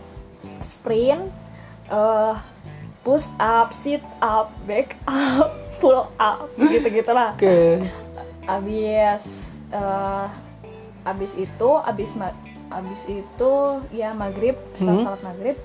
sprint 0.64 1.28
eh 1.92 2.36
push 3.04 3.28
up 3.38 3.76
sit 3.76 4.00
up 4.24 4.56
back 4.64 4.96
up 5.04 5.52
pull 5.84 6.08
up. 6.16 6.48
Gitu 6.56 6.88
gitulah 6.96 7.36
oke. 7.36 7.84
Abis 8.48 9.54
eh 9.76 10.26
abis 11.06 11.32
itu 11.34 11.70
abis 11.80 12.12
ma- 12.14 12.34
abis 12.68 13.02
itu 13.06 13.52
ya 13.92 14.12
maghrib 14.12 14.58
Hmm. 14.76 15.00
sholat 15.00 15.22
maghrib 15.22 15.58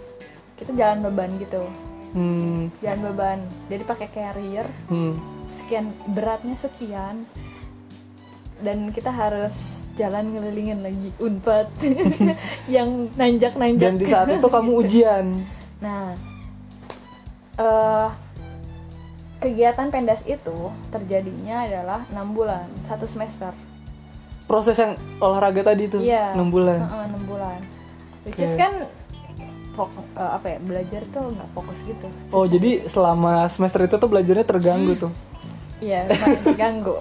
kita 0.55 0.71
jalan 0.73 1.01
beban 1.01 1.33
gitu. 1.37 1.65
Hmm, 2.11 2.69
jalan 2.79 3.01
beban. 3.03 3.39
Jadi 3.67 3.83
pakai 3.83 4.09
carrier. 4.11 4.67
Hmm. 4.87 5.17
sekian 5.49 5.91
beratnya 6.07 6.55
sekian. 6.55 7.25
Dan 8.61 8.93
kita 8.93 9.09
harus 9.09 9.81
jalan 9.95 10.31
ngelilingin 10.31 10.79
lagi 10.79 11.11
unpad. 11.17 11.67
Yang 12.69 12.91
nanjak 13.17 13.57
nanjak 13.57 13.89
dan 13.89 13.97
di 13.97 14.07
saat 14.07 14.29
itu 14.29 14.45
kamu 14.45 14.71
ujian. 14.85 15.27
Nah, 15.81 16.13
eh 17.57 18.09
kegiatan 19.41 19.89
pendas 19.89 20.21
itu 20.23 20.59
terjadinya 20.91 21.65
adalah 21.65 22.05
enam 22.11 22.31
bulan, 22.31 22.69
satu 22.85 23.09
semester. 23.09 23.57
Proses 24.51 24.75
yang 24.75 24.93
olahraga 25.19 25.63
tadi 25.65 25.87
itu 25.87 26.03
Iya. 26.03 26.35
enam 26.35 26.51
bulan 26.51 26.83
Heeh, 26.83 27.05
enam 27.07 27.23
bulan. 27.23 27.61
Which 28.27 28.35
Oke. 28.35 28.45
is 28.45 28.55
kan 28.55 28.73
eh, 29.79 30.31
apa 30.35 30.47
ya 30.51 30.59
belajar 30.59 31.03
tuh 31.09 31.31
nggak 31.31 31.49
fokus 31.53 31.79
gitu. 31.81 32.11
oh 32.31 32.45
jadi 32.45 32.85
selama 32.85 33.47
semester 33.47 33.81
itu 33.81 33.95
tuh 33.95 34.11
belajarnya 34.11 34.43
terganggu 34.43 34.99
tuh 34.99 35.13
Iya, 35.79 36.05
terganggu. 36.45 37.01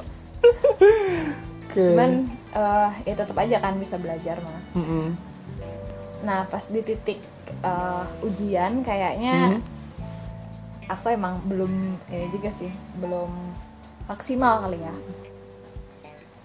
oke 1.65 1.83
Cuman 1.83 2.11
eh 2.49 2.91
ya 3.03 3.13
tetap 3.13 3.35
aja 3.35 3.57
kan 3.59 3.75
bisa 3.75 3.95
belajar 3.95 4.39
mah. 4.39 4.61
Mm-mm. 4.73 5.05
Nah, 6.19 6.47
pas 6.47 6.63
di 6.63 6.79
titik 6.79 7.19
eh, 7.59 8.03
ujian 8.21 8.79
kayaknya 8.79 9.35
Mhm. 9.51 9.61
aku 10.87 11.05
emang 11.11 11.43
belum 11.43 11.69
ini 12.07 12.27
juga 12.31 12.49
sih, 12.49 12.71
belum 12.97 13.27
maksimal 14.07 14.63
kali 14.63 14.79
ya. 14.79 14.93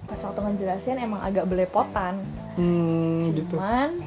Pas 0.04 0.20
waktu 0.20 0.40
ngejelasin 0.40 1.00
emang 1.00 1.20
agak 1.24 1.48
belepotan. 1.48 2.20
Hmm, 2.54 3.34
gitu 3.34 3.56
Cuman 3.56 3.98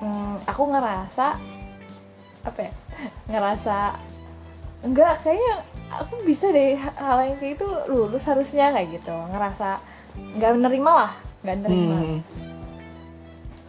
hmm, 0.00 0.34
aku 0.48 0.62
ngerasa 0.72 1.36
apa 2.44 2.60
ya? 2.60 2.72
Ngerasa 3.32 3.76
enggak 4.84 5.20
kayaknya 5.24 5.54
aku 5.88 6.14
bisa 6.26 6.50
deh 6.50 6.76
hal 6.76 7.18
yang 7.24 7.38
kayak 7.40 7.56
itu 7.60 7.68
lulus 7.88 8.24
harusnya 8.24 8.72
kayak 8.72 9.00
gitu. 9.00 9.14
Ngerasa 9.32 9.78
nggak 10.14 10.52
menerima 10.58 10.90
lah, 10.94 11.12
nggak 11.42 11.56
nerima 11.66 11.98
Hmm. 11.98 12.20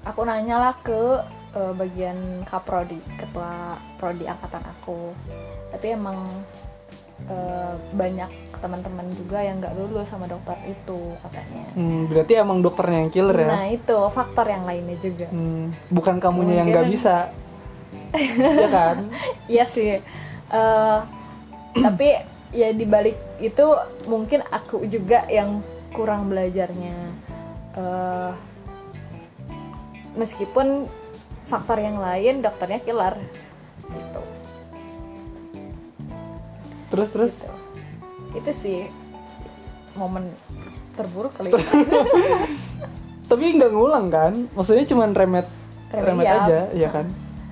aku 0.05 0.21
nanya 0.21 0.55
lah 0.62 0.75
ke 0.86 1.01
eh, 1.58 1.73
bagian 1.73 2.45
kaprodi 2.45 3.01
ketua 3.17 3.73
prodi 3.97 4.29
angkatan 4.29 4.62
aku 4.62 5.12
tapi 5.73 5.97
emang 5.97 6.21
eh, 7.25 7.73
banyak 7.91 8.32
teman-teman 8.56 9.06
juga 9.13 9.39
yang 9.39 9.58
nggak 9.58 9.75
lulus 9.75 10.10
sama 10.10 10.25
dokter 10.25 10.58
itu 10.65 10.99
katanya 11.21 11.65
Hmm, 11.73 12.06
berarti 12.06 12.34
emang 12.36 12.60
dokternya 12.60 13.06
yang 13.06 13.12
killer 13.12 13.38
ya? 13.38 13.47
nah 13.47 13.65
itu 13.67 13.97
faktor 14.10 14.45
yang 14.45 14.63
lainnya 14.63 14.97
juga 14.97 15.28
Hmm, 15.30 15.69
bukan 15.89 16.15
kamunya 16.17 16.62
yang 16.62 16.67
nggak 16.69 16.89
bisa, 16.89 17.30
ya 18.63 18.69
kan? 18.69 18.95
Iya 19.45 19.65
sih. 19.65 19.99
Eh, 20.45 20.99
tapi 21.75 22.08
ya 22.49 22.71
dibalik 22.71 23.19
itu 23.38 23.65
mungkin 24.06 24.39
aku 24.47 24.88
juga 24.88 25.28
yang 25.28 25.60
kurang 25.91 26.32
belajarnya. 26.32 26.95
Eh, 27.75 28.32
meskipun 30.15 30.88
faktor 31.43 31.78
yang 31.78 31.99
lain 31.99 32.39
dokternya 32.39 32.80
killer 32.80 33.19
Terus 36.95 37.10
terus, 37.12 37.34
gitu. 37.43 37.51
Itu 38.39 38.51
sih 38.55 38.79
momen 39.99 40.31
terburuk 40.95 41.36
kali 41.36 41.51
ya. 41.51 41.60
tapi 43.29 43.43
nggak 43.60 43.71
ngulang 43.75 44.08
kan? 44.08 44.47
Maksudnya 44.55 44.88
cuma 44.88 45.03
remet, 45.12 45.43
remet 45.91 46.23
Remedial. 46.23 46.39
aja, 46.47 46.60
ya 46.71 46.88
kan? 46.88 47.05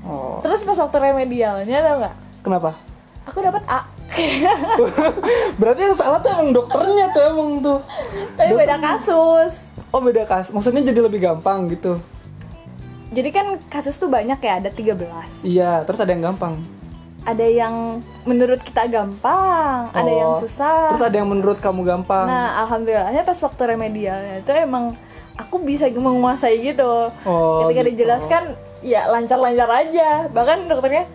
Oh, 0.03 0.39
Terus 0.39 0.63
pas 0.63 0.79
waktu 0.79 0.97
remedialnya 0.99 1.77
tau 1.83 1.95
nggak? 1.99 2.15
kenapa? 2.43 2.71
Aku 3.27 3.39
dapat 3.39 3.63
A. 3.67 3.87
Berarti 5.59 5.81
yang 5.81 5.95
salah 5.95 6.19
tuh 6.19 6.31
emang 6.35 6.51
dokternya 6.51 7.07
tuh 7.15 7.23
emang 7.23 7.49
tuh. 7.63 7.79
Tapi 8.35 8.51
beda 8.51 8.75
kasus. 8.79 9.71
Oh 9.91 10.03
beda 10.03 10.27
kas, 10.27 10.51
maksudnya 10.51 10.83
jadi 10.83 11.03
lebih 11.03 11.19
gampang 11.23 11.67
gitu. 11.71 11.99
Jadi 13.13 13.29
kan 13.29 13.59
kasus 13.69 13.95
tuh 13.95 14.09
banyak 14.09 14.41
ya, 14.41 14.59
ada 14.59 14.69
13. 14.73 15.45
Iya, 15.45 15.85
terus 15.85 16.01
ada 16.01 16.11
yang 16.11 16.33
gampang. 16.33 16.59
Ada 17.23 17.47
yang 17.47 18.03
menurut 18.27 18.59
kita 18.59 18.83
gampang, 18.91 19.87
ada 19.95 20.11
Oh, 20.11 20.19
yang 20.19 20.31
susah. 20.43 20.91
Terus 20.95 21.07
ada 21.07 21.15
yang 21.15 21.29
menurut 21.31 21.57
kamu 21.59 21.87
gampang. 21.87 22.27
Nah, 22.27 22.67
alhamdulillahnya 22.67 23.23
pas 23.23 23.39
waktu 23.39 23.61
remedialnya 23.63 24.43
itu 24.43 24.51
emang 24.51 24.95
aku 25.39 25.63
bisa 25.63 25.87
menguasai 25.87 26.59
gitu. 26.61 27.09
Oh, 27.23 27.63
Ketika 27.63 27.81
gitu. 27.83 27.89
dijelaskan, 27.95 28.43
ya 28.83 29.07
lancar-lancar 29.07 29.69
aja. 29.71 30.27
Bahkan 30.27 30.67
dokternya, 30.67 31.07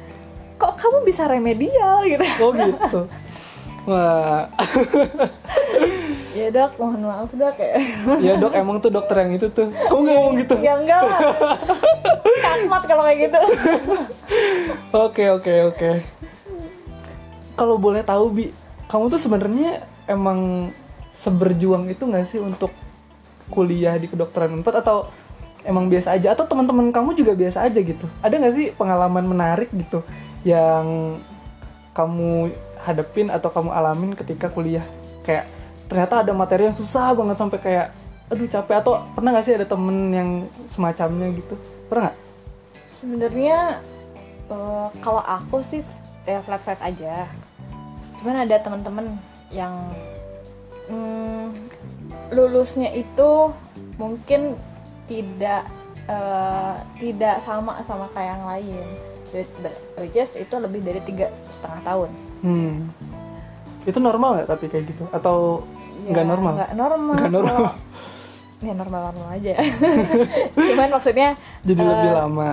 kok 0.57 0.75
kamu 0.81 1.05
bisa 1.05 1.29
remedial 1.29 2.03
gitu? 2.09 2.25
Oh 2.40 2.51
gitu. 2.57 3.01
Wah, 3.88 4.53
ya 6.37 6.53
dok, 6.53 6.77
mohon 6.77 7.09
maaf 7.09 7.33
dok 7.33 7.57
ya. 7.57 7.81
ya 8.20 8.33
dok 8.37 8.53
emang 8.53 8.85
tuh 8.85 8.92
dokter 8.92 9.24
yang 9.24 9.33
itu 9.40 9.48
tuh. 9.48 9.72
Kamu 9.72 10.01
nggak 10.05 10.16
ngomong 10.20 10.35
gitu? 10.44 10.55
ya 10.61 10.77
enggak 10.77 11.01
lah. 11.09 11.20
Kakmat 12.44 12.83
kalau 12.85 13.03
kayak 13.09 13.18
gitu. 13.33 13.40
Oke 14.92 15.24
oke 15.33 15.53
oke. 15.72 15.90
Kalau 17.57 17.81
boleh 17.81 18.05
tahu 18.05 18.24
bi, 18.29 18.44
kamu 18.92 19.09
tuh 19.09 19.20
sebenarnya 19.24 19.88
emang 20.05 20.68
seberjuang 21.16 21.88
itu 21.88 22.05
nggak 22.05 22.27
sih 22.29 22.44
untuk 22.44 22.77
kuliah 23.48 23.96
di 23.96 24.05
kedokteran 24.12 24.61
Unpad 24.61 24.85
atau 24.85 25.09
emang 25.64 25.88
biasa 25.88 26.12
aja 26.12 26.37
atau 26.37 26.44
teman-teman 26.44 26.92
kamu 26.92 27.16
juga 27.16 27.33
biasa 27.33 27.64
aja 27.64 27.81
gitu? 27.81 28.05
Ada 28.20 28.37
nggak 28.37 28.55
sih 28.55 28.66
pengalaman 28.77 29.24
menarik 29.24 29.72
gitu 29.72 30.05
yang 30.44 31.16
kamu 31.96 32.53
hadepin 32.83 33.29
atau 33.33 33.49
kamu 33.51 33.71
alamin 33.71 34.12
ketika 34.14 34.51
kuliah? 34.51 34.85
Kayak 35.23 35.51
ternyata 35.88 36.21
ada 36.21 36.33
materi 36.37 36.69
yang 36.69 36.77
susah 36.77 37.17
banget 37.17 37.37
sampai 37.41 37.59
kayak 37.59 37.87
aduh 38.29 38.45
capek 38.45 38.77
atau 38.85 38.93
pernah 39.17 39.33
nggak 39.33 39.45
sih 39.49 39.57
ada 39.57 39.64
temen 39.64 40.12
yang 40.12 40.31
semacamnya 40.69 41.33
gitu? 41.33 41.55
Pernah 41.88 42.12
nggak? 42.12 42.19
Sebenarnya 42.93 43.59
eh, 44.53 44.87
kalau 45.01 45.23
aku 45.25 45.64
sih 45.64 45.81
ya 46.29 46.45
flat 46.45 46.61
flat 46.61 46.81
aja. 46.85 47.25
Cuman 48.21 48.45
ada 48.45 48.57
teman-teman 48.61 49.17
yang 49.49 49.73
mm, 50.93 51.55
lulusnya 52.37 52.93
itu 52.93 53.53
mungkin 53.97 54.61
tidak 55.09 55.64
eh, 56.05 56.75
tidak 57.01 57.41
sama 57.41 57.81
sama 57.81 58.12
kayak 58.12 58.37
yang 58.37 58.45
lain. 58.45 58.87
Which 59.97 60.17
is 60.17 60.41
itu 60.41 60.55
lebih 60.57 60.81
dari 60.81 61.01
tiga 61.05 61.29
setengah 61.53 61.81
tahun. 61.85 62.28
Hmm. 62.40 62.90
Itu 63.83 63.98
normal 63.98 64.29
nggak 64.38 64.48
tapi 64.48 64.64
kayak 64.66 64.85
gitu? 64.88 65.05
Atau 65.11 65.64
Ya, 66.07 66.14
nggak 66.14 66.27
normal? 66.27 66.53
Nggak 66.57 66.72
normal. 66.74 67.14
Nggak 67.14 67.33
normal. 67.33 67.57
Kalau- 67.59 67.77
ya 68.68 68.72
normal 68.74 69.01
normal 69.12 69.29
aja. 69.35 69.55
Cuman 70.68 70.88
maksudnya 70.90 71.29
Jadi 71.62 71.81
eh, 71.81 71.88
lebih 71.88 72.11
lama. 72.12 72.51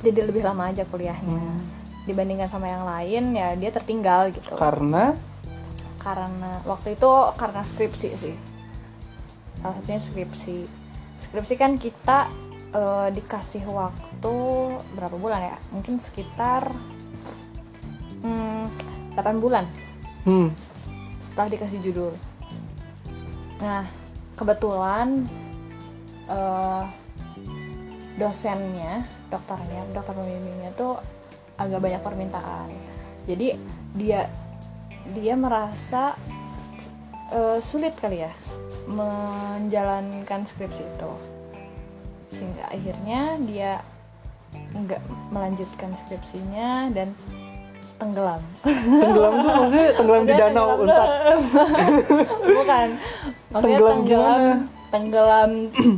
jadi 0.00 0.20
lebih 0.24 0.42
lama 0.42 0.62
aja 0.68 0.82
kuliahnya. 0.84 1.40
Hmm. 1.40 1.58
Dibandingkan 2.04 2.48
sama 2.48 2.66
yang 2.66 2.84
lain 2.84 3.24
ya 3.32 3.52
dia 3.54 3.70
tertinggal 3.70 4.30
gitu. 4.30 4.52
Karena 4.54 5.12
karena 6.00 6.64
waktu 6.64 6.96
itu 6.96 7.10
karena 7.36 7.60
skripsi 7.60 8.08
sih 8.16 8.36
salah 9.60 9.76
satunya 9.76 10.00
skripsi 10.00 10.56
skripsi 11.20 11.54
kan 11.54 11.76
kita 11.76 12.32
eh, 12.72 13.08
dikasih 13.12 13.68
waktu 13.68 14.36
berapa 14.96 15.12
bulan 15.12 15.44
ya 15.44 15.56
mungkin 15.68 16.00
sekitar 16.00 16.72
hmm, 18.24 18.64
8 19.16 19.42
bulan. 19.42 19.64
Hmm, 20.26 20.52
setelah 21.24 21.48
dikasih 21.56 21.80
judul. 21.80 22.12
Nah 23.62 23.88
kebetulan 24.36 25.28
eh, 26.28 26.84
dosennya 28.20 29.08
dokternya 29.32 29.88
dokter 29.94 30.12
pembimbingnya 30.12 30.70
tuh 30.76 31.00
agak 31.56 31.80
banyak 31.80 32.02
permintaan. 32.02 32.68
Jadi 33.24 33.56
dia 33.96 34.28
dia 35.16 35.34
merasa 35.38 36.18
eh, 37.32 37.58
sulit 37.62 37.96
kali 37.96 38.26
ya 38.26 38.32
menjalankan 38.90 40.44
skripsi 40.44 40.82
itu. 40.82 41.12
Sehingga 42.34 42.68
akhirnya 42.72 43.38
dia 43.42 43.72
nggak 44.74 45.02
melanjutkan 45.30 45.94
skripsinya 45.94 46.90
dan 46.90 47.14
tenggelam. 48.00 48.40
Tenggelam 48.64 49.32
tuh 49.44 49.50
maksudnya 49.52 49.88
tenggelam 49.92 50.24
di 50.24 50.34
danau 50.34 50.66
Unpad. 50.80 51.08
bukan. 52.48 52.88
Maksudnya 53.52 53.60
Tenggelam 53.60 53.98
tenggelam 54.00 54.40
gimana? 54.40 54.52
tenggelam 54.90 55.50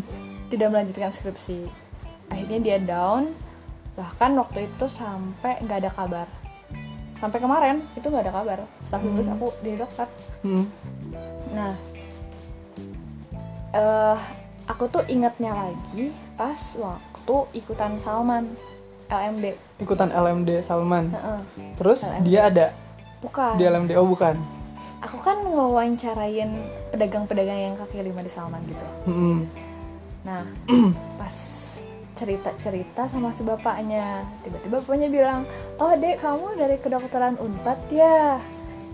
tidak 0.51 0.69
melanjutkan 0.75 1.11
skripsi. 1.15 1.59
Akhirnya 2.29 2.59
dia 2.59 2.79
down. 2.83 3.31
Bahkan 3.95 4.31
waktu 4.35 4.67
itu 4.67 4.85
sampai 4.91 5.63
nggak 5.63 5.79
ada 5.87 5.91
kabar. 5.95 6.27
Sampai 7.23 7.39
kemarin 7.39 7.87
itu 7.95 8.11
nggak 8.11 8.25
ada 8.27 8.35
kabar. 8.35 8.59
Setelah 8.83 9.03
lulus 9.07 9.29
aku 9.31 9.49
di 9.63 9.71
dokter. 9.79 10.09
Hmm. 10.43 10.67
nah 11.53 11.77
eh 13.73 14.19
aku 14.65 14.89
tuh 14.89 15.05
ingatnya 15.07 15.53
lagi 15.53 16.13
pas 16.35 16.57
waktu 16.81 17.37
ikutan 17.53 18.01
Salman 18.01 18.57
LMD 19.13 19.45
Ikutan 19.79 20.09
LMD 20.09 20.51
Salman. 20.61 21.13
Heeh. 21.13 21.41
Terus 21.77 22.01
LMD. 22.01 22.25
dia 22.25 22.41
ada 22.49 22.67
bukan 23.21 23.55
di 23.55 23.65
LMD 23.65 23.93
oh 23.95 24.09
bukan. 24.09 24.35
aku 24.99 25.19
kan 25.19 25.39
ngewawancarain 25.43 26.51
pedagang-pedagang 26.91 27.59
yang 27.71 27.75
kaki 27.75 28.03
lima 28.03 28.19
di 28.19 28.31
Salman 28.31 28.63
gitu 28.67 28.87
Hmm. 29.03 29.47
nah 30.23 30.43
pas 31.19 31.35
cerita-cerita 32.13 33.07
sama 33.07 33.31
si 33.31 33.43
bapaknya 33.43 34.23
tiba-tiba 34.43 34.79
bapaknya 34.79 35.07
bilang 35.07 35.41
oh 35.79 35.91
dek 35.95 36.19
kamu 36.19 36.55
dari 36.55 36.77
kedokteran 36.79 37.35
unpad 37.39 37.79
ya 37.91 38.39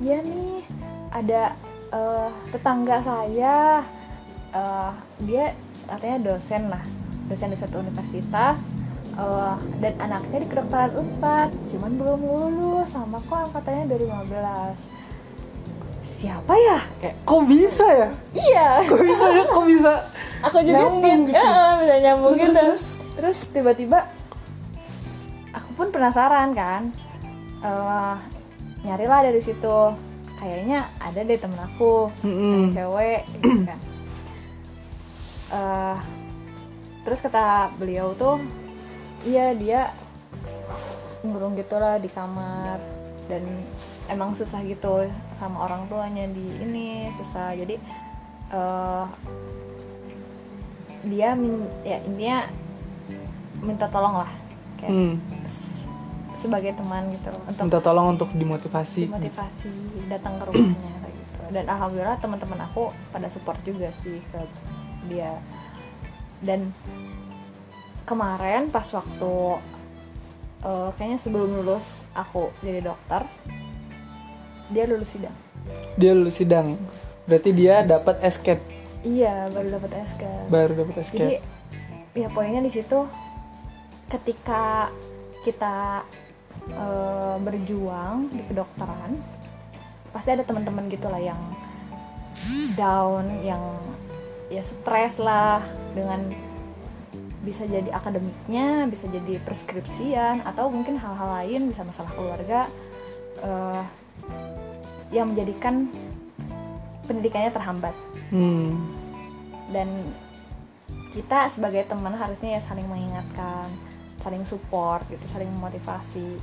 iya 0.01 0.21
nih 0.21 0.65
ada 1.13 1.53
eh, 1.89 2.29
tetangga 2.53 3.01
saya 3.01 3.85
eh, 4.53 4.91
dia 5.25 5.53
katanya 5.85 6.33
dosen 6.33 6.69
lah 6.69 6.85
dosen 7.29 7.53
di 7.53 7.59
satu 7.61 7.81
universitas 7.81 8.69
eh, 9.19 9.55
dan 9.79 9.95
anaknya 10.01 10.39
di 10.39 10.49
kedokteran 10.49 10.93
unpad 10.95 11.51
cuman 11.67 11.93
belum 11.95 12.21
lulus 12.23 12.89
sama 12.89 13.19
kok 13.21 13.51
angkatannya 13.51 13.91
2015 13.91 14.79
siapa 16.01 16.55
ya 16.57 16.79
kayak 16.99 17.17
Kok 17.23 17.43
bisa 17.45 17.85
ya? 17.85 18.09
iya 18.33 18.69
Kok 18.81 18.97
bisa 18.99 19.25
ya? 19.29 19.43
Kok 19.45 19.65
bisa? 19.67 19.93
aku 20.47 20.57
juga 20.63 20.79
Nyambung 20.81 21.21
gitu. 21.27 21.37
ya, 21.37 21.53
bisa 21.77 21.95
nyambung 22.01 22.33
Terus, 22.33 22.41
gitu 22.41 22.57
terus, 22.57 22.83
terus, 23.13 23.39
tiba-tiba 23.51 23.99
aku 25.51 25.71
pun 25.75 25.89
penasaran 25.91 26.55
kan 26.55 26.83
Eh 27.59 28.15
nyarilah 28.81 29.27
dari 29.27 29.43
situ 29.43 29.79
kayaknya 30.39 30.87
ada 30.97 31.19
deh 31.21 31.35
temen 31.35 31.59
aku 31.59 32.07
Hmm. 32.23 32.71
cewek 32.71 33.27
gitu 33.37 33.67
kan 33.67 33.79
Eh, 35.49 35.97
terus 37.03 37.19
kata 37.19 37.73
beliau 37.75 38.13
tuh 38.13 38.37
iya 39.23 39.55
dia 39.55 39.81
ngurung 41.25 41.55
gitulah 41.55 41.99
di 41.99 42.07
kamar. 42.07 42.79
Dan 43.29 43.45
emang 44.09 44.33
susah 44.33 44.65
gitu 44.65 45.05
sama 45.37 45.69
orang 45.69 45.85
tuanya 45.87 46.25
di 46.29 46.47
ini 46.59 47.13
susah. 47.13 47.53
Jadi 47.53 47.77
eh, 48.49 49.05
dia 51.05 51.37
min- 51.37 51.71
ya 51.85 52.01
intinya 52.03 52.49
minta 53.61 53.87
tolong 53.87 54.25
lah 54.25 54.31
kayak 54.81 54.91
Hmm. 54.91 55.15
sebagai 56.33 56.73
teman 56.79 57.11
gitu. 57.13 57.31
Untuk 57.35 57.65
minta 57.69 57.81
tolong 57.83 58.07
untuk 58.17 58.31
dimotivasi. 58.33 59.11
motivasi 59.11 59.69
datang 60.09 60.39
ke 60.39 60.45
rumahnya 60.49 60.93
kayak 61.03 61.15
gitu. 61.15 61.41
Dan 61.53 61.65
alhamdulillah 61.67 62.19
teman-teman 62.23 62.61
aku 62.65 62.95
pada 63.11 63.27
support 63.29 63.59
juga 63.67 63.91
sih 63.93 64.23
ke 64.31 64.41
dia. 65.11 65.37
Dan 66.41 66.71
kemarin 68.09 68.73
pas 68.73 68.89
waktu 68.89 69.35
eh, 70.65 70.89
kayaknya 70.97 71.19
sebelum 71.21 71.61
lulus 71.61 72.09
aku 72.17 72.49
jadi 72.65 72.89
dokter 72.89 73.29
dia 74.73 74.85
lulus 74.89 75.13
sidang. 75.13 75.37
Dia 75.97 76.13
lulus 76.17 76.41
sidang. 76.41 76.77
Berarti 77.29 77.51
dia 77.53 77.85
dapat 77.85 78.21
escape. 78.25 78.79
Iya 79.07 79.47
baru 79.55 79.79
dapat 79.79 79.91
SK 80.11 80.23
baru 80.51 80.73
dapat 80.75 80.95
jadi 81.07 81.39
escape. 81.39 81.43
ya 82.19 82.29
poinnya 82.35 82.63
di 82.67 82.73
situ 82.73 83.07
ketika 84.11 84.91
kita 85.47 86.03
eh, 86.67 87.37
berjuang 87.39 88.33
di 88.35 88.43
kedokteran 88.43 89.15
pasti 90.11 90.35
ada 90.35 90.43
teman-teman 90.43 90.91
gitu 90.91 91.07
lah 91.07 91.21
yang 91.21 91.39
down 92.75 93.29
yang 93.45 93.63
ya 94.49 94.65
stres 94.65 95.21
lah 95.21 95.63
dengan 95.95 96.33
bisa 97.49 97.65
jadi 97.65 97.89
akademiknya 97.97 98.85
bisa 98.93 99.09
jadi 99.09 99.41
preskripsian 99.41 100.45
atau 100.45 100.69
mungkin 100.69 101.01
hal-hal 101.01 101.41
lain 101.41 101.73
bisa 101.73 101.81
masalah 101.81 102.13
keluarga 102.13 102.69
eh, 103.41 103.83
yang 105.09 105.33
menjadikan 105.33 105.89
pendidikannya 107.09 107.49
terhambat. 107.49 107.97
Hmm. 108.29 108.77
dan 109.73 109.89
kita 111.13 111.49
sebagai 111.49 111.89
teman 111.89 112.13
harusnya 112.13 112.57
ya 112.57 112.61
saling 112.61 112.85
mengingatkan 112.85 113.69
saling 114.21 114.45
support 114.45 115.01
gitu 115.09 115.25
saling 115.33 115.49
memotivasi. 115.49 116.37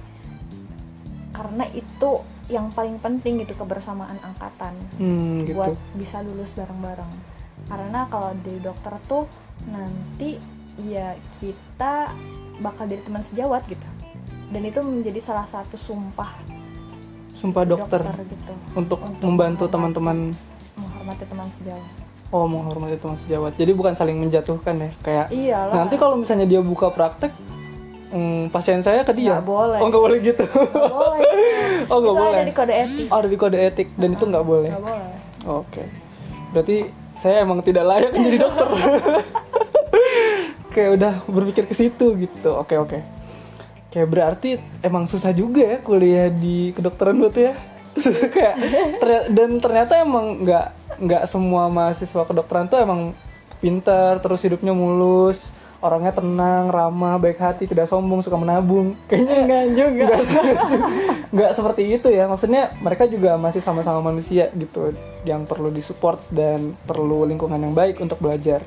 Karena 1.30 1.70
itu 1.70 2.22
yang 2.50 2.70
paling 2.74 2.98
penting 3.02 3.42
gitu 3.46 3.54
kebersamaan 3.58 4.18
angkatan 4.22 4.74
Hmm, 4.98 5.46
gitu. 5.46 5.58
buat 5.58 5.78
bisa 5.94 6.22
lulus 6.26 6.54
bareng-bareng. 6.58 7.14
Karena 7.66 8.06
kalau 8.10 8.34
di 8.42 8.58
dokter 8.62 8.94
tuh 9.06 9.26
nanti 9.70 10.38
ya 10.82 11.16
kita 11.40 12.12
bakal 12.60 12.88
jadi 12.88 13.02
teman 13.04 13.24
sejawat 13.24 13.64
gitu. 13.68 13.88
Dan 14.52 14.62
itu 14.68 14.80
menjadi 14.84 15.20
salah 15.20 15.48
satu 15.50 15.76
sumpah 15.76 16.32
sumpah 17.36 17.64
dokter, 17.68 18.02
gitu. 18.26 18.54
untuk, 18.74 18.98
Untuk 19.04 19.22
membantu 19.22 19.66
teman-teman. 19.68 20.32
menghormati 20.76 21.24
teman 21.28 21.48
sejawat. 21.52 21.92
Oh 22.34 22.48
menghormati 22.50 22.96
teman 22.98 23.18
sejawat. 23.22 23.54
Jadi 23.60 23.72
bukan 23.76 23.94
saling 23.94 24.18
menjatuhkan 24.18 24.76
ya 24.82 24.90
kayak 25.04 25.28
iyalah 25.30 25.76
nanti 25.86 25.96
kalau 26.00 26.16
misalnya 26.18 26.48
dia 26.50 26.60
buka 26.64 26.90
praktek 26.90 27.32
hmm, 28.12 28.50
pasien 28.50 28.82
saya 28.82 29.04
ke 29.06 29.14
dia. 29.14 29.40
Nggak 29.40 29.48
boleh. 29.48 29.80
oh 29.84 29.88
nggak 29.88 30.04
boleh 30.04 30.18
gitu. 30.24 30.46
Nggak 30.48 30.96
boleh. 30.96 31.22
Oh 31.86 32.02
nggak 32.02 32.18
boleh 32.18 32.40
ada 32.42 32.50
di 32.50 32.56
kode 32.56 32.74
etik. 32.74 33.08
Oh 33.14 33.18
ada 33.22 33.30
di 33.30 33.38
kode 33.38 33.58
etik. 33.62 33.88
Dan 33.94 34.10
itu 34.18 34.24
nggak 34.26 34.46
boleh. 34.48 34.72
Nggak 34.74 34.84
boleh. 34.90 35.12
Oke. 35.46 35.84
Berarti 36.50 36.78
saya 37.14 37.46
emang 37.46 37.62
tidak 37.62 37.86
layak 37.86 38.10
menjadi 38.16 38.38
dokter. 38.42 38.68
Kayak 40.76 40.92
udah 41.00 41.14
berpikir 41.32 41.64
ke 41.72 41.76
situ 41.76 42.20
gitu. 42.20 42.52
Oke, 42.52 42.76
oke. 42.76 43.00
Kayak 43.96 44.08
berarti 44.12 44.60
emang 44.84 45.08
susah 45.08 45.32
juga 45.32 45.64
ya 45.64 45.78
kuliah 45.80 46.28
di 46.28 46.76
kedokteran 46.76 47.16
buat 47.16 47.32
ya. 47.32 47.56
kayak 48.36 48.56
ternya- 49.00 49.28
dan 49.32 49.50
ternyata 49.64 50.04
emang 50.04 50.44
nggak 50.44 50.68
nggak 51.00 51.24
semua 51.32 51.72
mahasiswa 51.72 52.28
kedokteran 52.28 52.68
tuh 52.68 52.84
emang 52.84 53.16
pintar 53.64 54.20
terus 54.20 54.44
hidupnya 54.44 54.76
mulus 54.76 55.48
orangnya 55.80 56.12
tenang 56.18 56.72
ramah 56.72 57.16
baik 57.22 57.38
hati 57.38 57.70
tidak 57.70 57.86
sombong 57.86 58.20
suka 58.20 58.36
menabung 58.40 58.98
kayaknya 59.06 59.36
enggak 59.48 59.64
juga 59.76 59.90
nggak, 60.12 60.22
nggak 61.36 61.52
seperti 61.54 61.84
itu 62.00 62.08
ya 62.10 62.26
maksudnya 62.26 62.74
mereka 62.82 63.06
juga 63.06 63.38
masih 63.38 63.62
sama-sama 63.62 64.02
manusia 64.02 64.50
gitu 64.56 64.92
yang 65.28 65.46
perlu 65.46 65.70
disupport 65.70 66.20
dan 66.34 66.74
perlu 66.84 67.24
lingkungan 67.30 67.60
yang 67.60 67.72
baik 67.72 68.02
untuk 68.02 68.18
belajar 68.18 68.66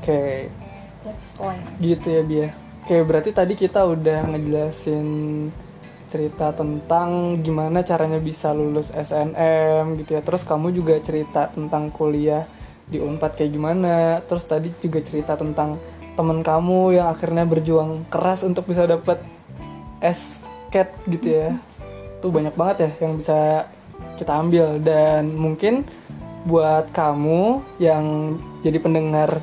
oke 0.00 0.59
that's 1.04 1.32
point 1.36 1.62
gitu 1.80 2.06
ya 2.06 2.22
Bia. 2.22 2.48
Oke 2.80 3.04
berarti 3.04 3.30
tadi 3.30 3.54
kita 3.54 3.84
udah 3.86 4.34
ngejelasin 4.34 5.08
cerita 6.10 6.50
tentang 6.50 7.38
gimana 7.38 7.86
caranya 7.86 8.18
bisa 8.18 8.50
lulus 8.50 8.90
SNM 8.90 9.94
gitu 10.02 10.18
ya. 10.18 10.20
Terus 10.20 10.42
kamu 10.42 10.74
juga 10.74 10.98
cerita 10.98 11.46
tentang 11.48 11.88
kuliah 11.94 12.44
di 12.90 12.98
Unpad 12.98 13.38
kayak 13.38 13.52
gimana. 13.54 14.18
Terus 14.26 14.44
tadi 14.44 14.74
juga 14.82 14.98
cerita 15.06 15.38
tentang 15.38 15.78
temen 16.18 16.42
kamu 16.42 16.98
yang 16.98 17.06
akhirnya 17.14 17.46
berjuang 17.46 18.10
keras 18.10 18.42
untuk 18.42 18.66
bisa 18.66 18.84
dapat 18.90 19.22
SCAT 20.02 20.90
gitu 21.06 21.26
ya. 21.30 21.54
Tuh 22.18 22.28
banyak 22.28 22.58
banget 22.58 22.76
ya 22.82 22.90
yang 23.06 23.22
bisa 23.22 23.70
kita 24.18 24.34
ambil. 24.34 24.82
Dan 24.82 25.38
mungkin 25.38 25.86
buat 26.42 26.90
kamu 26.90 27.62
yang 27.78 28.34
jadi 28.66 28.82
pendengar 28.82 29.38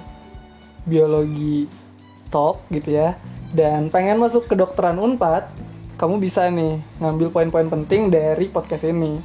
biologi 0.88 1.67
talk 2.31 2.63
gitu 2.71 2.95
ya. 2.95 3.19
Dan 3.51 3.91
pengen 3.91 4.17
masuk 4.17 4.47
ke 4.47 4.55
dokteran 4.55 4.97
Unpad 4.97 5.47
kamu 5.97 6.21
bisa 6.21 6.45
nih 6.53 6.77
ngambil 7.01 7.33
poin-poin 7.33 7.67
penting 7.67 8.07
dari 8.07 8.47
podcast 8.47 8.88
ini. 8.88 9.19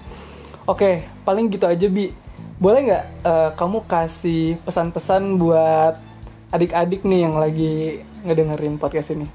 Oke 0.66 1.06
paling 1.22 1.48
gitu 1.48 1.64
aja 1.70 1.86
bi. 1.86 2.10
Boleh 2.58 2.80
nggak 2.86 3.04
eh, 3.22 3.50
kamu 3.54 3.78
kasih 3.86 4.58
pesan-pesan 4.62 5.38
buat 5.38 5.98
adik-adik 6.52 7.02
nih 7.06 7.20
yang 7.26 7.36
lagi 7.40 8.02
ngedengerin 8.22 8.76
podcast 8.78 9.14
ini? 9.14 9.26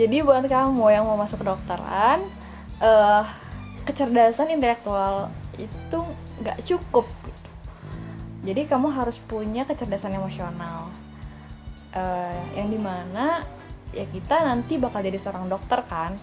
Jadi 0.00 0.24
buat 0.24 0.48
kamu 0.48 0.84
yang 0.96 1.04
mau 1.04 1.20
masuk 1.20 1.44
kedokteran, 1.44 2.24
eh 2.80 3.24
kecerdasan 3.84 4.52
intelektual 4.52 5.28
itu 5.56 5.98
nggak 6.40 6.58
cukup. 6.64 7.06
gitu. 7.24 7.50
Jadi 8.40 8.64
kamu 8.64 8.88
harus 8.88 9.20
punya 9.28 9.68
kecerdasan 9.68 10.16
emosional, 10.16 10.88
Eh, 11.90 12.40
yang 12.54 12.70
di 12.70 12.78
mana 12.78 13.42
ya 13.90 14.06
kita 14.06 14.46
nanti 14.46 14.78
bakal 14.78 15.02
jadi 15.02 15.18
seorang 15.18 15.50
dokter 15.50 15.82
kan. 15.90 16.14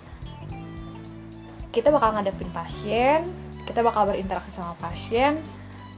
Kita 1.76 1.92
bakal 1.92 2.16
ngadepin 2.16 2.48
pasien, 2.56 3.28
kita 3.68 3.84
bakal 3.84 4.08
berinteraksi 4.08 4.48
sama 4.56 4.80
pasien, 4.80 5.44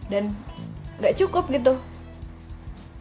dan 0.10 0.34
nggak 0.98 1.22
cukup 1.22 1.46
gitu. 1.54 1.78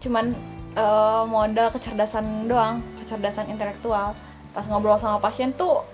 Cuman 0.05 0.37
eh, 0.77 1.23
modal 1.25 1.73
kecerdasan 1.73 2.45
doang, 2.45 2.85
kecerdasan 3.05 3.49
intelektual 3.49 4.13
pas 4.53 4.65
ngobrol 4.69 5.01
sama 5.01 5.17
pasien 5.25 5.57
tuh 5.57 5.85